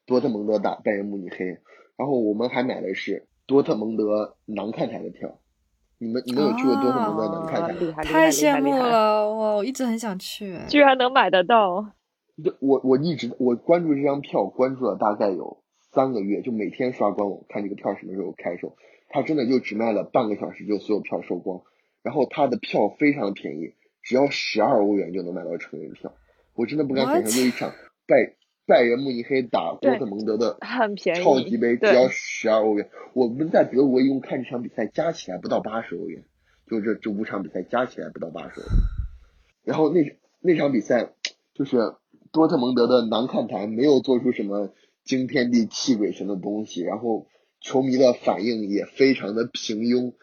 [0.10, 1.46] 多特蒙德打拜仁慕尼黑。
[1.96, 5.40] 然后我们还买的是多特蒙德南看台的票。
[6.00, 8.04] 你们你们有去过多特蒙德南看台吗？
[8.04, 9.56] 太羡慕了，哇！
[9.58, 11.94] 我一直很想去，居然能买得到。
[12.62, 18.76] 我我一直我关注这张票，关注了大概有三个月，就每天刷官网看这个票什么时候开售。
[19.10, 21.62] 它真的就只卖了半个小时，就所有票售光。
[22.02, 26.14] 然后他的票非常便宜，只要十二欧元就能买到成人票。
[26.56, 27.70] 我真的不敢想象，就一场
[28.08, 28.16] 拜
[28.70, 32.88] 拜仁慕尼黑打多特蒙德的很便宜超级杯，只要十二欧元。
[33.14, 36.24] 我们在德国一共看这场比赛加起来不到八十欧元，
[36.70, 38.64] 就这这五场比赛加起来不到八十欧。
[38.64, 38.70] 元。
[39.64, 41.14] 然后那那场比赛
[41.56, 41.96] 就是
[42.32, 44.72] 多特蒙德的南看台没有做出什么
[45.04, 47.26] 惊天地泣鬼神的东西，然后
[47.60, 50.14] 球迷的反应也非常的平庸，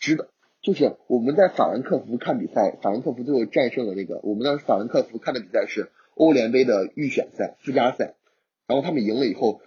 [0.00, 0.26] 直到。
[0.62, 8.14] 就是我们在法兰克福看比赛，法兰克福最后战胜了那个，我们当时法兰克福看的比赛是欧联杯的预选赛附加赛，
[8.66, 9.60] 然后他们赢了以后，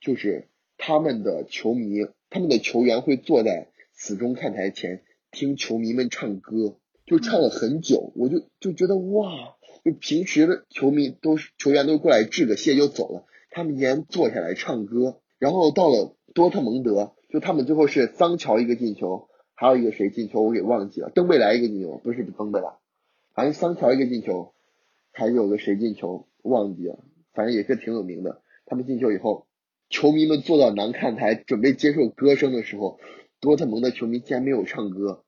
[0.00, 19.28] 就是他们的球迷、他们的球员会坐在死忠看台前听球迷们唱歌，就唱了很久，我就就觉得哇，就平时的球迷都是球员都过来致个谢就走了，他们竟然坐下来唱歌，然后到了多特蒙德，就他们最后是桑乔一个进球。
[19.56, 22.70] 还有一个谁进球我给忘记了，登贝莱一个进球，不是登贝莱，
[23.34, 24.52] 反正桑乔一个进球，
[25.14, 26.98] 还有个谁进球忘记了，
[27.32, 28.42] 反正也是挺有名的。
[28.66, 29.46] 他们进球以后，
[29.88, 32.98] 球迷们坐到南看台准备接受歌声的时候，
[33.40, 35.22] 多特蒙德球迷竟然没有唱歌，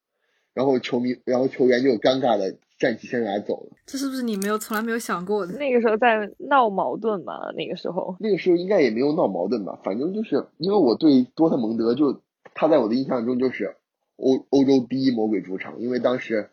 [0.53, 3.77] 然后球迷，然后球员就尴尬的站起身来走了。
[3.87, 5.55] 这是不是你没有从来没有想过的？
[5.57, 7.53] 那个时候在闹矛盾嘛？
[7.57, 9.81] 那个时候，那个时候应该也没有闹矛盾吧？
[9.85, 12.21] 反正就是因为我对多特蒙德就
[12.55, 13.77] 他在我的印象中就是。
[14.19, 16.49] 欧欧洲第一魔鬼主场，因为当时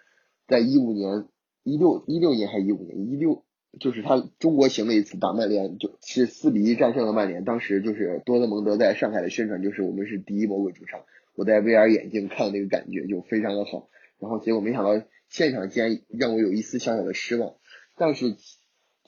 [0.50, 1.30] 在一五年、
[1.64, 3.44] 一六一六年还是一五年，一六
[3.80, 7.44] 就是他中国行了一次打曼联，就是四比一战胜了曼联。
[7.44, 11.02] 当时就是多特蒙德在上海的宣传就是我们是第一魔鬼主场，
[11.36, 13.90] 我在 VR 眼镜看的那个感觉就非常的好。
[14.20, 17.56] 然后结果没想到现场竟然让我有一丝小小的失望，
[17.96, 18.36] 但是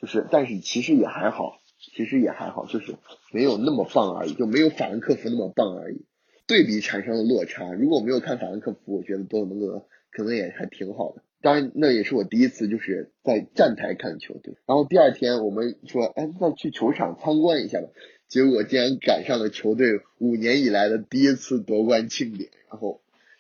[0.01, 1.59] 就是但是其实也还好，
[1.93, 2.95] 其实也还好，就是
[3.31, 6.05] 没有那么棒而已，就没有法兰克福那么棒而已。
[6.47, 7.71] 对比产生了落差。
[7.73, 11.23] 如果没有看法兰克福，我觉得多特蒙德可能也还挺好的。
[11.45, 14.33] 当然，那也是我第一次就是在站台看球。
[14.33, 17.87] 队，然后第二天我们说，哎，那去球场参观一下吧。
[18.27, 22.99] 结果竟然赶上了球队五年以来的第一次夺冠庆典，然后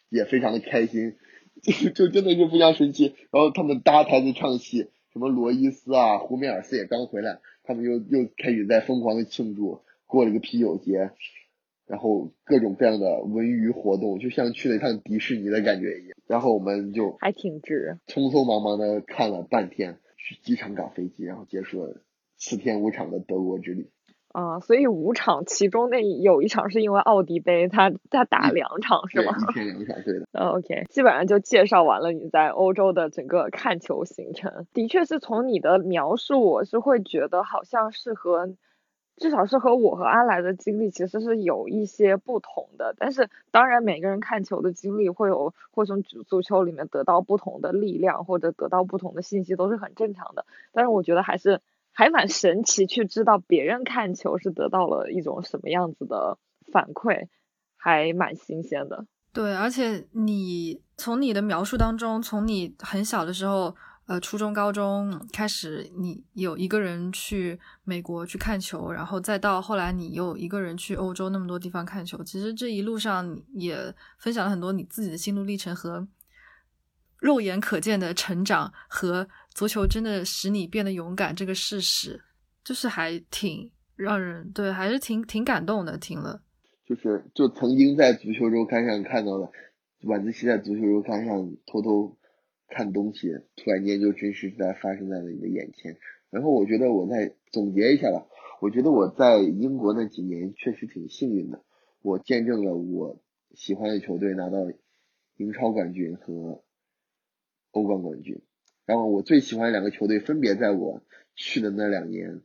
[0.09, 1.15] 也非常的开心，
[1.63, 3.15] 就 就真的是非常神奇。
[3.31, 11.09] 然后他们搭台子唱戏，什么罗伊斯啊、胡梅尔斯也刚回来，他们又又开始在疯狂的庆祝，过了个啤酒节。
[11.87, 16.17] 然后各种各样的文娱活动，就像去了一趟迪士尼的感觉一样。
[16.27, 22.01] 然后我们就还挺值，匆匆忙忙的看了半天，去机场赶飞机，然后结束了
[22.37, 23.91] 四天五场的德国之旅。
[24.29, 29.33] 啊，所以五场其中那有一场是因为奥迪杯，他他打两场是吗？
[29.37, 30.25] 一天两场，对的。
[30.33, 34.65] OK，基本上就介绍完了你在欧洲的整个看球行程。
[34.73, 38.55] 的确是从你的描述，我是会觉得好像是和。
[39.17, 50.45] 至少是和我和阿来的经历其实是有一些不同的，但是当然每个人看球的经历会有会从足球里面得到不同的力量或者得到不同的信息都是很正常的。
[50.73, 51.61] 但是我觉得还是
[51.93, 56.37] 还蛮神奇，去知道别人看球是得到了一种什么样子的
[56.71, 57.27] 反馈，
[57.77, 59.05] 还蛮新鲜的。
[59.31, 63.75] 对，而且你从你的描述当中，从你很小的时候。
[64.07, 72.23] 呃，初中、高中开始，你有一个人去美国去看球，然后再到后来，你又一个人去欧洲那么多地方看球。
[72.23, 76.07] 其实这一路上也分享了很多你自己的心路历程和
[77.19, 82.21] 肉眼可见的成长，和足球真的使你变得勇敢这个事实，
[82.63, 85.97] 就是还挺让人对，还是挺挺感动的。
[85.97, 86.39] 听了，
[86.85, 89.49] 就是就曾经在足球周刊上看到的，
[90.03, 92.15] 晚自习在足球周刊上偷偷。
[92.67, 95.97] 看东西，突然间就真实在发生在了你的眼前。
[96.29, 98.27] 然后我觉得我再总结一下吧，
[98.59, 101.63] 我觉得我在英国那几年确实挺幸运的，
[102.01, 103.21] 我见证了我
[103.53, 104.57] 喜欢的球队拿到
[105.37, 106.63] 英超冠军和
[107.71, 108.41] 欧冠冠军。
[108.85, 111.01] 然后我最喜欢两个球队分别在我
[111.35, 112.41] 去的那两年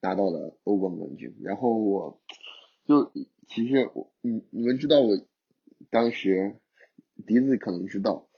[0.00, 1.34] 拿到了欧冠冠军。
[1.40, 2.20] 然后我
[2.84, 3.12] 就
[3.46, 5.18] 其实我你你们知道我
[5.90, 6.56] 当时
[7.26, 8.28] 笛子可能知道。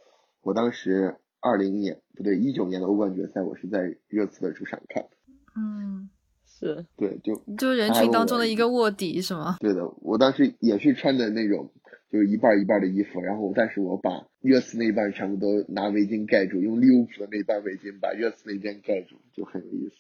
[0.43, 5.11] 我当时二零年不对一九年的欧冠决赛，我是在热刺的主场看的。
[5.57, 6.09] 嗯，
[6.47, 9.57] 是对，就就人群当中的一个卧底是吗？
[9.61, 11.71] 对的，我当时也是穿的那种，
[12.11, 19.95] 就是一半一半的衣服，然后但是我把热刺那一半全部都拿围巾盖住，用利物浦的那半围巾把热刺那边盖住，就很有意思。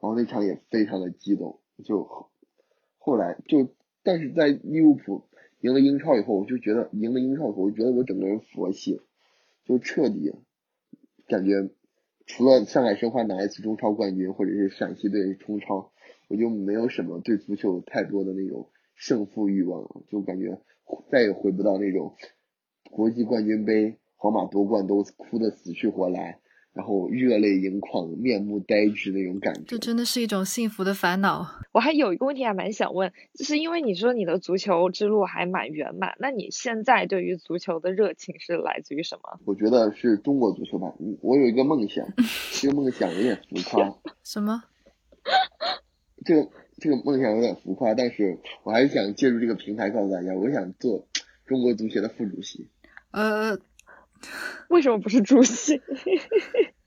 [0.00, 2.08] 然后那场也非常的激动，就
[2.98, 3.68] 后来就
[4.02, 5.24] 但是在利物浦
[5.60, 9.02] 赢了英超以后，我就觉得赢了英超以后，我觉得我整个人佛系了。
[9.68, 10.32] 就彻底
[11.28, 11.70] 感觉，
[12.26, 15.92] 除了上海申花拿一次中超冠军，或者是陕西队冲超，
[16.28, 20.02] 我就没有什么对足球太多的那种胜负欲望了。
[20.10, 20.60] 就感觉
[21.10, 22.16] 再也回不到那种
[22.90, 26.40] 国际冠军杯皇马夺冠都哭得死去活来。
[26.74, 31.57] 然后热泪盈眶、面目呆滞那种感觉，这真的是一种幸福的烦恼。
[31.72, 39.40] 我还有一个问题还蛮想问，就是因为你说你的足球之路还蛮圆满，那你现在对于足球的热情是来自于什么？
[39.44, 40.92] 我觉得是中国足球吧。
[41.20, 42.06] 我有一个梦想，
[42.52, 43.94] 这个梦想有点浮夸。
[44.24, 44.64] 什么？
[46.24, 51.06] 这个这个梦想有点浮夸，但是我还是想借助这个平台告诉大家，我想做
[51.46, 52.68] 中国足协的副主席。
[53.12, 53.58] 呃。
[54.68, 55.80] 为什么不是主席？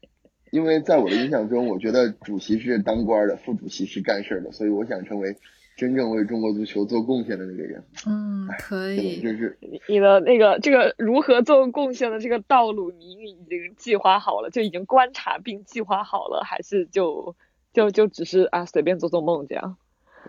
[0.51, 5.37] 因为在我的印象中，我觉得主席是当官的，副主席是干事的，所以我想成为
[5.77, 7.81] 真正为中国足球做贡献的那个人。
[8.05, 9.21] 嗯，可以。
[9.21, 17.33] 就是你的那个这个如何做贡献的这个道路，你已经计划好了，就已经观察并计划好了，还是就
[17.71, 19.77] 就就只是啊随便做做梦这样？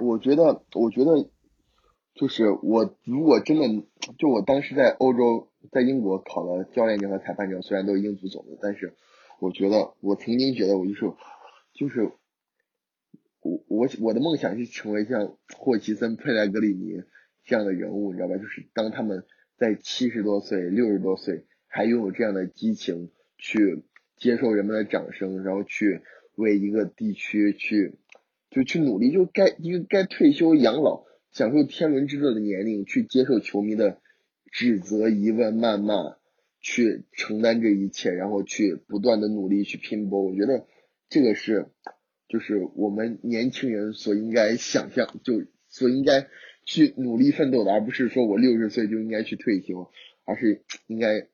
[0.00, 1.28] 我觉得，我觉得
[2.14, 3.66] 就是我如果真的
[4.18, 8.94] 就我当时在欧洲，在英国考了教练证和裁判证，虽然都是英足总的，但是。
[9.42, 11.00] 我觉得，我曾经觉得我就是，
[11.74, 12.12] 就是
[13.40, 17.02] 我我我的梦想是成为像霍奇森、佩莱格里尼
[17.42, 18.36] 这样的人物，你知道吧？
[18.36, 19.24] 就是当他们
[19.56, 23.82] 在七十多岁、六十多岁还拥有这样的激情，去
[24.16, 26.02] 接受人们的掌声，然后去
[26.36, 27.96] 为一个地区去
[28.48, 34.00] 就去努力，就该一个该退休养老、享受天伦之乐的年龄，去接受球迷的
[34.52, 36.16] 指责、疑问、谩骂。
[36.62, 40.64] 去承担这一切，然后去不断的努力去拼搏，我觉得
[41.08, 41.66] 这个是
[42.28, 46.28] 就是我们年轻人所应该想象，就所应该
[46.64, 49.90] 去努力奋斗的，而不是说我六十岁就应该去退休，
[50.24, 51.26] 而是应该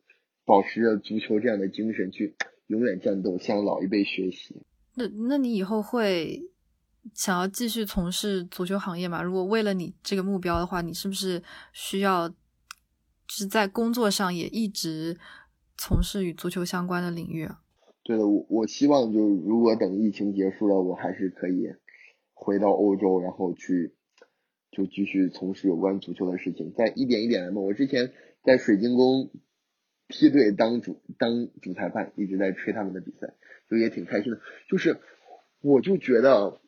[0.46, 2.34] 保持着足球这样的精神去
[2.66, 4.62] 永远战斗，向老一辈学习。
[4.94, 6.42] 那那你以后会
[7.12, 9.22] 想要继续从事足球行业吗？
[9.22, 11.42] 如果为了你这个目标的话，你是不是
[11.74, 12.32] 需要？
[13.28, 15.18] 是在工作上也一直
[15.76, 17.48] 从事与足球相关的领域。
[18.02, 21.68] 对的，我我希望就如果等疫情结束了，我还是可以
[22.32, 23.94] 回到欧洲，然后去
[24.70, 27.60] 就继续从事有关足球的事情，再一点一点来嘛。
[27.60, 28.12] 我之前
[28.42, 29.30] 在水晶宫
[30.08, 33.34] 梯队当主当主裁判，一直在吹他们的比赛，
[33.68, 34.40] 就也挺开心的。
[34.70, 34.98] 就是
[35.60, 36.58] 我就觉得，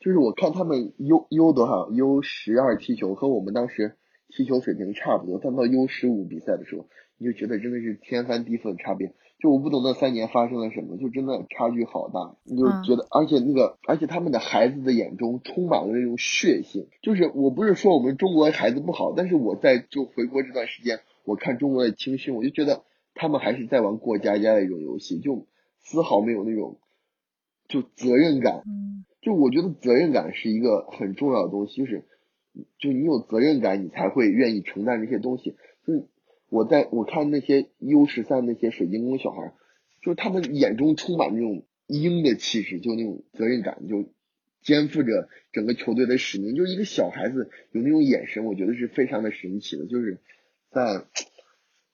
[0.00, 3.96] 就是我看他们 U U 多少 U 十二踢球和我们当时。
[4.28, 9.14] 踢球水平差不多，但到 U 十五比赛的时候，你就觉得真的是天翻地覆的差别。
[9.40, 12.36] 就我不懂那三年发生了什么，就真的差距好大。
[12.42, 16.88] 你就觉得，而且那个，而且他们的孩子的眼中充满了那种血性。
[17.02, 22.82] 就是我不是说我们中国孩子不好，但是我在就回国这段时间，我看中国的青训，我就觉得
[23.14, 25.46] 他们还是在玩过家家的一种游戏，就
[25.78, 26.78] 丝毫没有那种
[27.68, 28.62] 就责任感。
[29.22, 32.04] 就我觉得责任感是一个很重要的东西，就是。
[32.78, 35.56] 就你有责任感，你才会愿意承担这些东西。
[35.86, 36.08] 就
[36.48, 39.52] 我在我看那些 U 十三那些水晶宫小孩，
[40.02, 44.10] 就他们眼中充满那种鹰的气势，就那种责任感，就
[44.62, 46.54] 肩负着整个球队的使命。
[46.54, 49.86] 就是一个小孩子有那种眼神，我觉得是非常的神奇的。
[49.86, 50.20] 就是
[50.70, 51.04] 在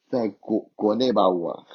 [0.08, 1.66] 在国国内吧，我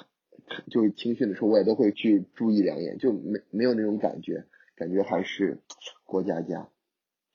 [0.71, 5.59] 就是青训的时候，我也都会去注意两眼，就没没有那种感觉，感觉还是
[6.05, 6.69] 过家家。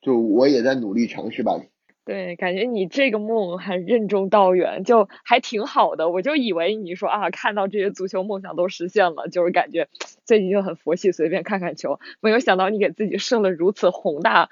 [0.05, 1.61] 就我也在努力尝试吧。
[2.05, 6.11] 对，感觉你这个梦还任重道远，就还挺好的。
[6.11, 9.89] 我就以为你说啊，看到这些足球梦想都实现了，就是感觉
[10.27, 11.99] 最近就很佛系，随便看看球。
[12.21, 14.51] 没有想到你给自己设了如此宏大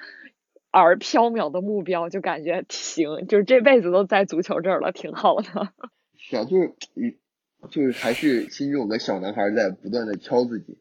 [0.71, 5.45] 而缥缈的目标，就感觉行，就是这辈子都在足球这儿了，挺好的。
[6.17, 7.13] 是啊，就是嗯，
[7.69, 10.79] 就是还是心中有个小男孩在不断的敲自己，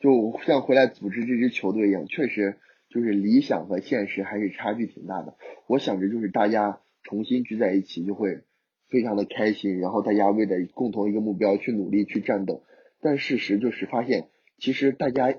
[0.00, 2.56] 就像回来组织这支球队一样，确实。
[2.88, 5.36] 就是理想和现实还是差距挺大的。
[5.66, 8.40] 我想着就是大家重新聚在一起就会
[8.88, 12.64] 非常的开心，然后大家为了共同一个目标去努力去战斗。
[13.00, 14.28] 但事实就是发现，
[14.58, 15.34] 其实大家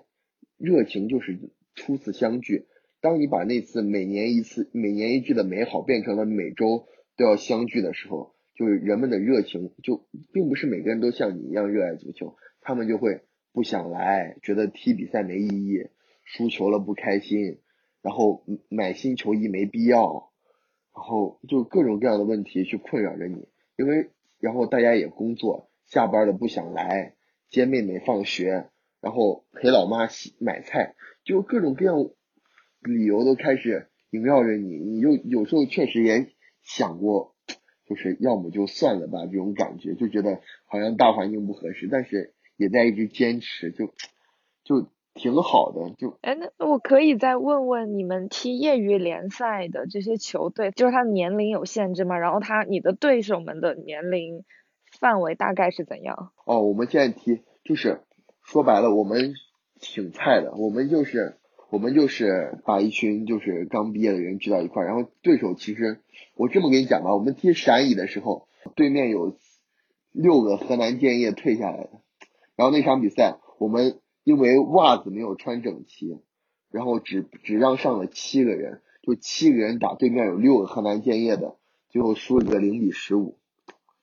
[0.57, 1.37] 热情就是
[1.75, 2.67] 初次相聚。
[3.01, 6.87] 当你把那次每年一次、每年一聚的美好变成了每周
[7.17, 13.21] 都要相聚的时候，就是人们的热情就并不是每个人都像你一样热爱足球，他们就会
[13.53, 15.87] 不想来，觉得踢比赛没意义。
[16.31, 17.59] 输球了不开心，
[18.03, 20.31] 然后买新球衣没必要，
[20.93, 27.15] 然后就各种各样的问题去困扰着你，因为然后大家也工作，下班了不想来
[27.49, 28.69] 接妹妹放学，
[29.01, 31.97] 然后陪老妈洗买菜，就各种各样
[32.79, 36.27] 理由都开始萦绕着你，你就有时候确实也
[36.61, 37.35] 想过，
[37.87, 43.87] 就是要么就算了吧这种感觉，就觉得好像大环境不合适，但是也在一直坚持，就
[44.63, 44.91] 就。
[45.21, 52.17] 挺好的，就哎，那我可以再问问你们踢业余联赛的这些球队，就是他年龄有限制吗？
[52.17, 54.45] 然后他你的对手们的年龄
[54.97, 56.31] 范围大概是怎样？
[56.45, 57.99] 哦，我们现在踢就是
[58.43, 59.33] 说白了，我们
[59.81, 61.35] 挺菜的，我们就是
[61.69, 65.99] 我们就是把一群就是刚毕业的人聚到一块儿，然后对手其实
[66.35, 69.35] 我这么跟你讲吧，我们踢陕乙的时候，对面有
[70.13, 71.89] 六个河南建业退下来的，
[72.55, 73.99] 然后那场比赛我们。
[74.29, 76.21] 因为袜子没有穿整齐，
[76.69, 81.55] 然后只只让上了七个人，就七个人打对面有六个河南建业的，
[81.89, 83.39] 最后输了个零比十五，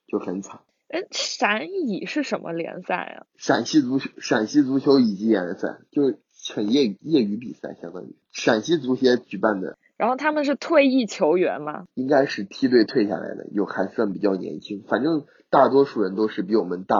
[0.09, 0.62] 就很惨。
[0.89, 3.27] 哎，陕乙是什么联赛啊？
[3.37, 6.18] 陕西足球陕西足球乙级联赛，就是
[6.53, 9.79] 很业业余比赛，相当于陕西足协举办的。
[9.97, 11.87] 然后他们是退役球员吗？
[11.95, 14.83] 应该是梯队退下来的，有还算比较年轻。
[14.89, 16.97] 反正大多数人都是比我们大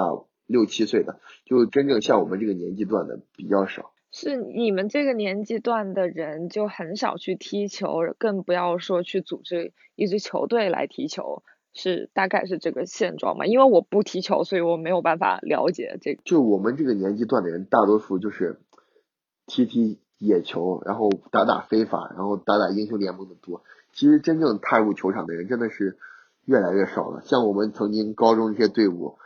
[0.47, 3.93] 六七岁的，就真正像我们这个年纪段的比较少。
[4.13, 11.43] 是你们这个年纪段的人就很少去踢球，更不要说去组织一支球队来踢球。
[11.79, 13.45] 是大概是这个现状嘛？
[13.45, 16.23] 因为我不踢球，所以我没有办法了解这个。
[16.25, 18.61] 就我们这个年纪段的人，大多数就是
[19.45, 23.63] 踢踢野球，然后打打非法，然后打打英雄联盟的多。
[23.93, 25.99] 其实真正踏入球场的人真的是
[26.47, 27.21] 越来越少了。
[27.27, 29.19] 像我们曾经高中这些队伍。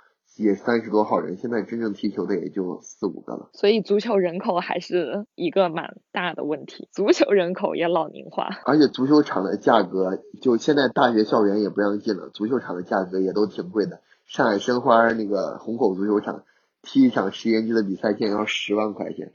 [0.43, 3.51] 也三十多号人，现在真正踢球的也就四五个了。
[3.53, 8.49] 所以足球人口还是一个蛮大的问题，足球人口也老龄化。
[8.65, 14.01] 而且足球场的价格，就现在大学校园也不让进了，足球场的价格也都挺贵的。
[14.25, 16.45] 上海申花那个虹口足球场，
[16.81, 19.31] 踢一场十年级的比赛竟然要十万块钱，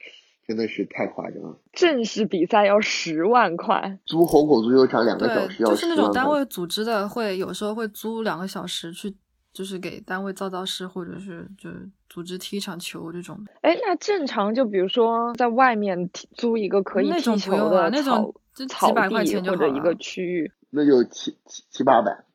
[0.47, 1.60] 真的是太夸张了。
[1.72, 9.16] 正式比赛要十万块，租虹口足球场两个小时要就是那种单位组织的，会有时候会租两个小时去。
[9.56, 11.70] 就是给单位造造势，或者是就
[12.10, 13.39] 组织踢一场球这种。
[13.62, 18.34] 哎，那正常就比如说在外面租一个可以踢球的草
[18.68, 22.26] 草地或者一个区域，那就七七七八百，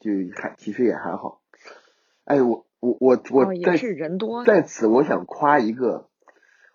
[0.00, 1.42] 就还其实也还好。
[2.24, 4.42] 哎，我我我我也是人多。
[4.46, 6.08] 在此，我想夸一个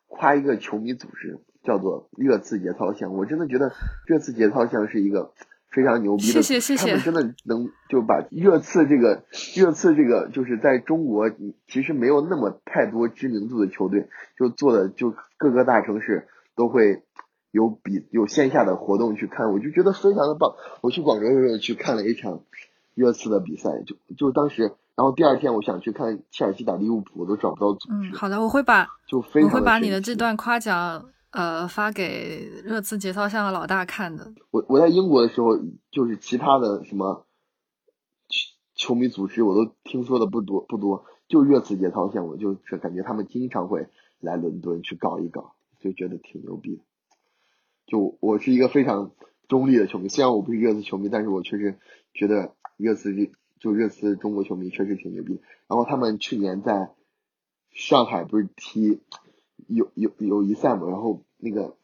[0.06, 3.16] 夸一个球迷组织，叫做热刺节操巷。
[3.16, 3.72] 我真的觉得
[4.06, 5.34] 热刺节操巷是一个。
[5.76, 6.42] 非常牛逼的，
[6.78, 9.26] 他们真的能就把热刺这个
[9.58, 11.30] 热刺这个就是在中国
[11.68, 14.08] 其实没有那么太多知名度的球队，
[14.40, 17.04] 就做的就各个大城市都会
[17.52, 20.56] 有比有线下的活动去看，我就觉得非常的棒。
[20.80, 22.40] 我去广州的时候去看了一场
[22.94, 28.12] 热刺的比赛，就就当时，然后第二天我想去看切尔西打利物浦，我都找不到组织。
[28.12, 31.06] 嗯，好的，我会把就非常我会把你的这段夸奖。
[31.36, 34.34] 呃，发给热刺节操巷的老大看的。
[34.52, 35.60] 我我在英国的时候，
[35.92, 37.26] 就是其他的什么
[38.74, 41.04] 球迷组织，我都听说的不多不多。
[41.28, 43.90] 就热刺节操巷，我就是感觉他们经常会
[44.22, 46.82] 来伦敦去搞一搞，就觉得挺牛逼。
[47.86, 49.12] 就我是一个非常
[49.50, 51.78] 中立的球迷，虽然我不是热刺球迷，但是我确实
[52.14, 53.14] 觉得热刺
[53.60, 55.42] 就热刺中国球迷确实挺牛逼。
[55.68, 56.94] 然后他们去年在
[57.72, 59.02] 上海不是踢。
[59.68, 61.76] 有有有一赛嘛，然后那个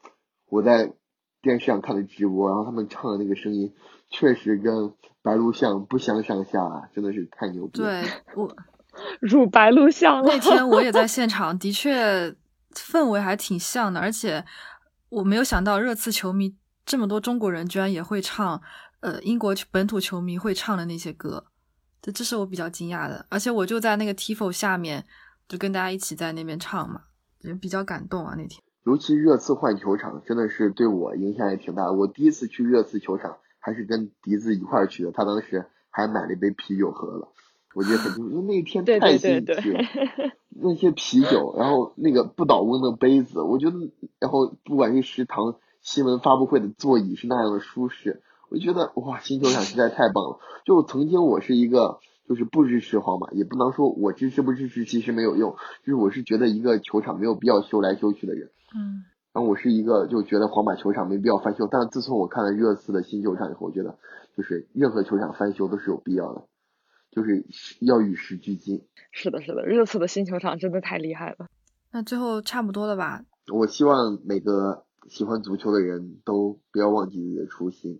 [0.47, 0.93] 我在
[1.41, 3.73] 电视上看的直播，然后他们唱的那个声音
[4.09, 7.79] 确实跟白鹿巷不相上下，啊真的是太牛逼。
[7.79, 8.03] 对
[8.35, 8.55] 我
[9.21, 12.35] 入白鹿巷那天我也在现场，的确
[12.73, 14.45] 氛围还挺像的，而且
[15.09, 16.55] 我没有想到热刺球迷
[16.85, 18.61] 这么多中国人居然也会唱，
[18.99, 21.45] 呃，英国本土球迷会唱的那些歌，
[22.01, 23.25] 这这是我比较惊讶的。
[23.29, 25.05] 而且我就在那个 Tifo 下面，
[25.47, 27.03] 就跟大家一起在那边唱嘛。
[27.43, 28.61] 也比较感动啊，那天。
[28.83, 31.91] 尤其热刺换球场，真的是对我影响也挺大。
[31.91, 37.27] 我第一次去热刺球场，还是跟笛子一块儿去的，他当时还买了一杯啤酒喝了。
[37.75, 39.79] 我觉得很，因为那天太新奇了。
[40.49, 43.77] 那些啤酒，然后那个不倒翁的杯子，我觉得，
[44.19, 50.39] 然后不管是食堂新闻发布会的座椅是那样的舒适，我就觉得哇，新球场实在太棒了。
[50.65, 51.99] 就曾经我是一个。
[52.31, 55.57] 就是不支持皇马，也不能说我支持不支持，其实没有用。
[55.83, 58.49] 就是我是觉得一个球场没有必要修来修去的人。
[58.73, 59.03] 嗯。
[59.33, 63.99] 然后我是一个就觉得皇马球场没必要翻修，但是自从我看了热刺的新球场以后，我觉得
[64.37, 66.45] 就是任何球场翻修都是有必要的，
[67.11, 67.45] 就是
[67.81, 68.87] 要与时俱进。
[69.11, 71.47] 是的，是的，热刺的新球场真的太厉害了。
[71.91, 73.25] 那最后差不多了吧？
[73.53, 77.99] 我希望每个喜欢足球的人都不要忘记自己的初心，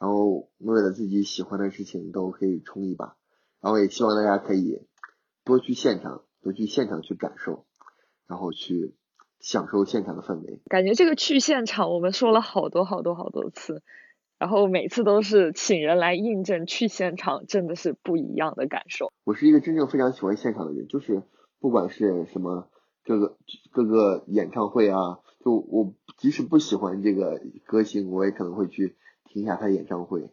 [0.00, 3.14] 然后为了自己喜欢的事情都可以冲一把。
[3.60, 4.86] 然后也希望大家可以
[5.44, 7.66] 多去现场，多去现场去感受，
[8.26, 8.94] 然后去
[9.40, 10.60] 享受现场的氛围。
[10.66, 13.82] 感觉这个去现场，我们说了好多好多好多次，
[14.38, 19.10] 然后每次都是请人来印证，去现场真的是不一样的感受。
[19.24, 21.22] 我是一个真正非常喜欢现场的人，就是
[21.58, 22.70] 不管是什么
[23.04, 23.36] 各个
[23.72, 30.32] 各个演唱会啊，就我即使不喜欢这个歌星，我也可能会去听一下他演唱会。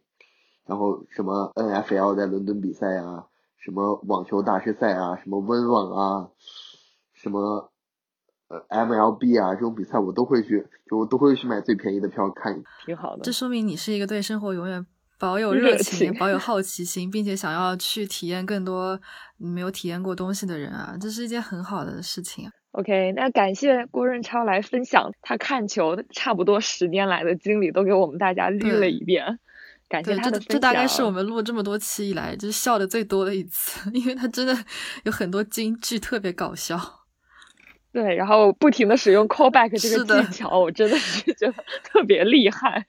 [0.68, 3.26] 然后什么 N F L 在伦敦比赛啊，
[3.58, 6.30] 什么网球大师赛啊，什么温网啊，
[7.14, 7.72] 什么
[8.48, 12.64] 呃 M L B 啊这种比赛我都会去，就我都会去买最便宜的票看。
[12.86, 13.22] 挺好的。
[13.24, 14.86] 这说明你是一个对生活永远
[15.20, 19.00] 保有热情、保有好奇心，并且想要去体验更多
[19.38, 22.50] 没有体验过东西的人啊，这是一件很好的事情。
[22.72, 29.40] OK，那感谢郭润超来分享他看球差不多十年来的经历，都给我们大家捋了一遍。
[30.02, 30.40] 感谢对，这。
[30.40, 34.56] 这大概是我们录这么多期以来就是笑的最多的一次， 因为他真的
[35.04, 36.80] 有很多金句特别搞笑。
[37.92, 42.86] 对，然后不停的使用 callback 这是的个技巧，我真的是觉得特别厉害。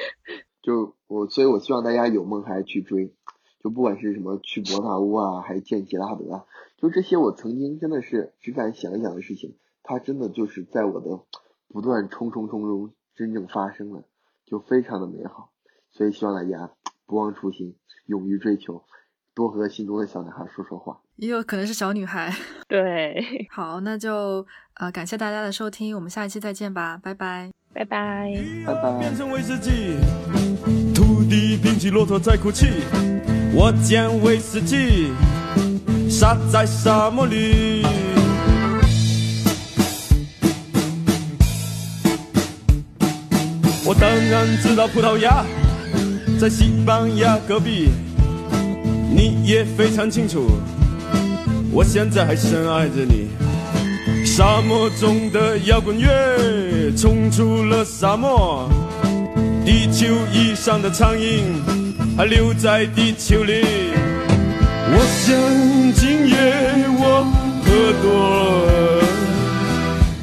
[0.62, 3.14] 就我，所以我希望大家有梦还是去追，
[3.62, 6.44] 就不管是什么去伯纳乌啊，还是见杰拉德啊，
[6.76, 11.20] 就这些我曾经真的是只敢想一想的事情，它真的就是在我的
[11.68, 14.04] 不断冲冲冲中真正发生了，
[14.44, 15.51] 就非常的美好。
[15.92, 16.70] 所以希望大家
[17.06, 17.76] 不忘初心，
[18.06, 18.82] 勇于追求，
[19.34, 20.98] 多和心中的小男孩说说话。
[21.16, 22.34] 也有可能是小女孩。
[22.66, 23.22] 对，
[23.52, 27.50] 好，那就呃感谢大家的收听，我们下一期再见吧，拜拜。
[27.74, 28.32] 拜拜。
[28.66, 29.96] 拜拜变成威士忌，
[30.94, 32.66] 土地贫瘠，骆驼在哭泣。
[33.54, 35.12] 我捡威士忌，
[36.10, 37.82] 撒在沙漠里。
[43.84, 45.44] 我当然知道葡萄牙
[46.42, 47.90] 在西班牙隔壁，
[49.14, 50.58] 你也非常清楚，
[51.70, 53.28] 我现在还深爱着你。
[54.26, 58.68] 沙漠中的摇滚乐冲出了沙漠，
[59.64, 61.42] 地球以上的苍蝇
[62.16, 63.62] 还留在地球里。
[64.90, 65.32] 我想
[65.92, 66.34] 今夜
[66.98, 67.24] 我
[67.62, 67.70] 喝
[68.02, 68.10] 多
[68.66, 69.06] 了，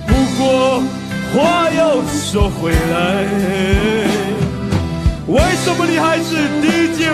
[0.06, 0.84] 不过
[1.32, 3.24] 话又说回来，
[5.30, 6.66] 为什么你还是滴
[6.98, 7.06] 酒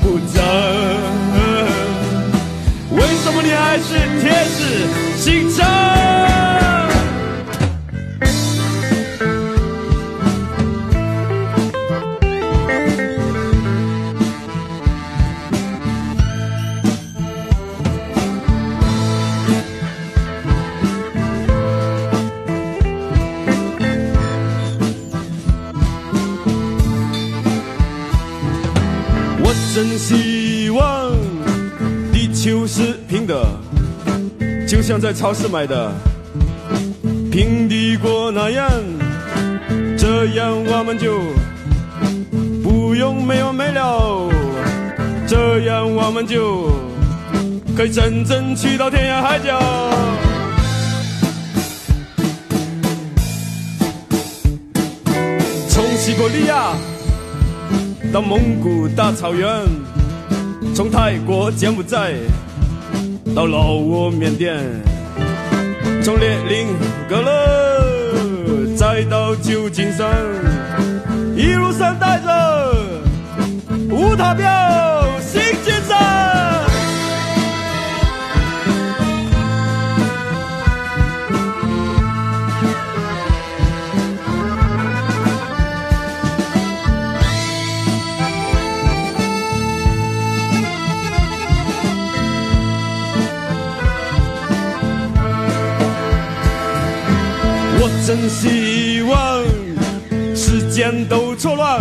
[0.00, 0.40] 不沾？
[2.92, 3.88] 为什么你还是
[4.20, 4.86] 铁石
[5.18, 6.35] 心肠？
[29.76, 31.12] 真希望
[32.10, 33.46] 地球是平的，
[34.66, 35.92] 就像在超市买的
[37.30, 38.70] 平底锅那样，
[39.98, 41.20] 这样我们就
[42.62, 44.30] 不用没完没了，
[45.28, 46.70] 这样我们就
[47.76, 49.60] 可以真正去到天涯海角。
[55.68, 56.74] 从西伯利亚
[58.12, 59.48] 到蒙古大草原，
[60.74, 62.14] 从泰国柬埔寨
[63.34, 64.58] 到老挝缅甸，
[66.02, 66.68] 从列宁
[67.08, 70.08] 格勒再到旧金山，
[71.36, 72.74] 一路上带着
[73.90, 74.46] 无塔标
[75.20, 76.35] 新金山。
[98.06, 99.42] 真希望
[100.32, 101.80] 时间都错乱，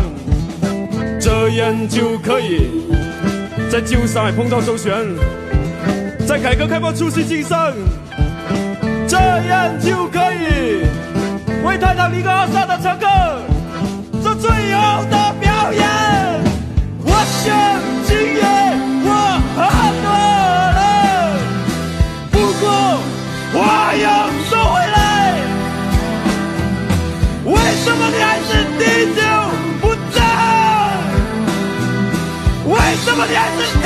[1.21, 2.82] 这样就可以
[3.71, 4.91] 在旧上海碰到周旋，
[6.26, 7.76] 在改革开放初期晋升，
[9.07, 10.88] 这样就可以
[11.63, 13.05] 为泰坦尼克号上的乘客
[14.23, 15.84] 做最后的表演。
[17.03, 17.11] 我
[17.43, 17.74] 想
[33.28, 33.86] 为什么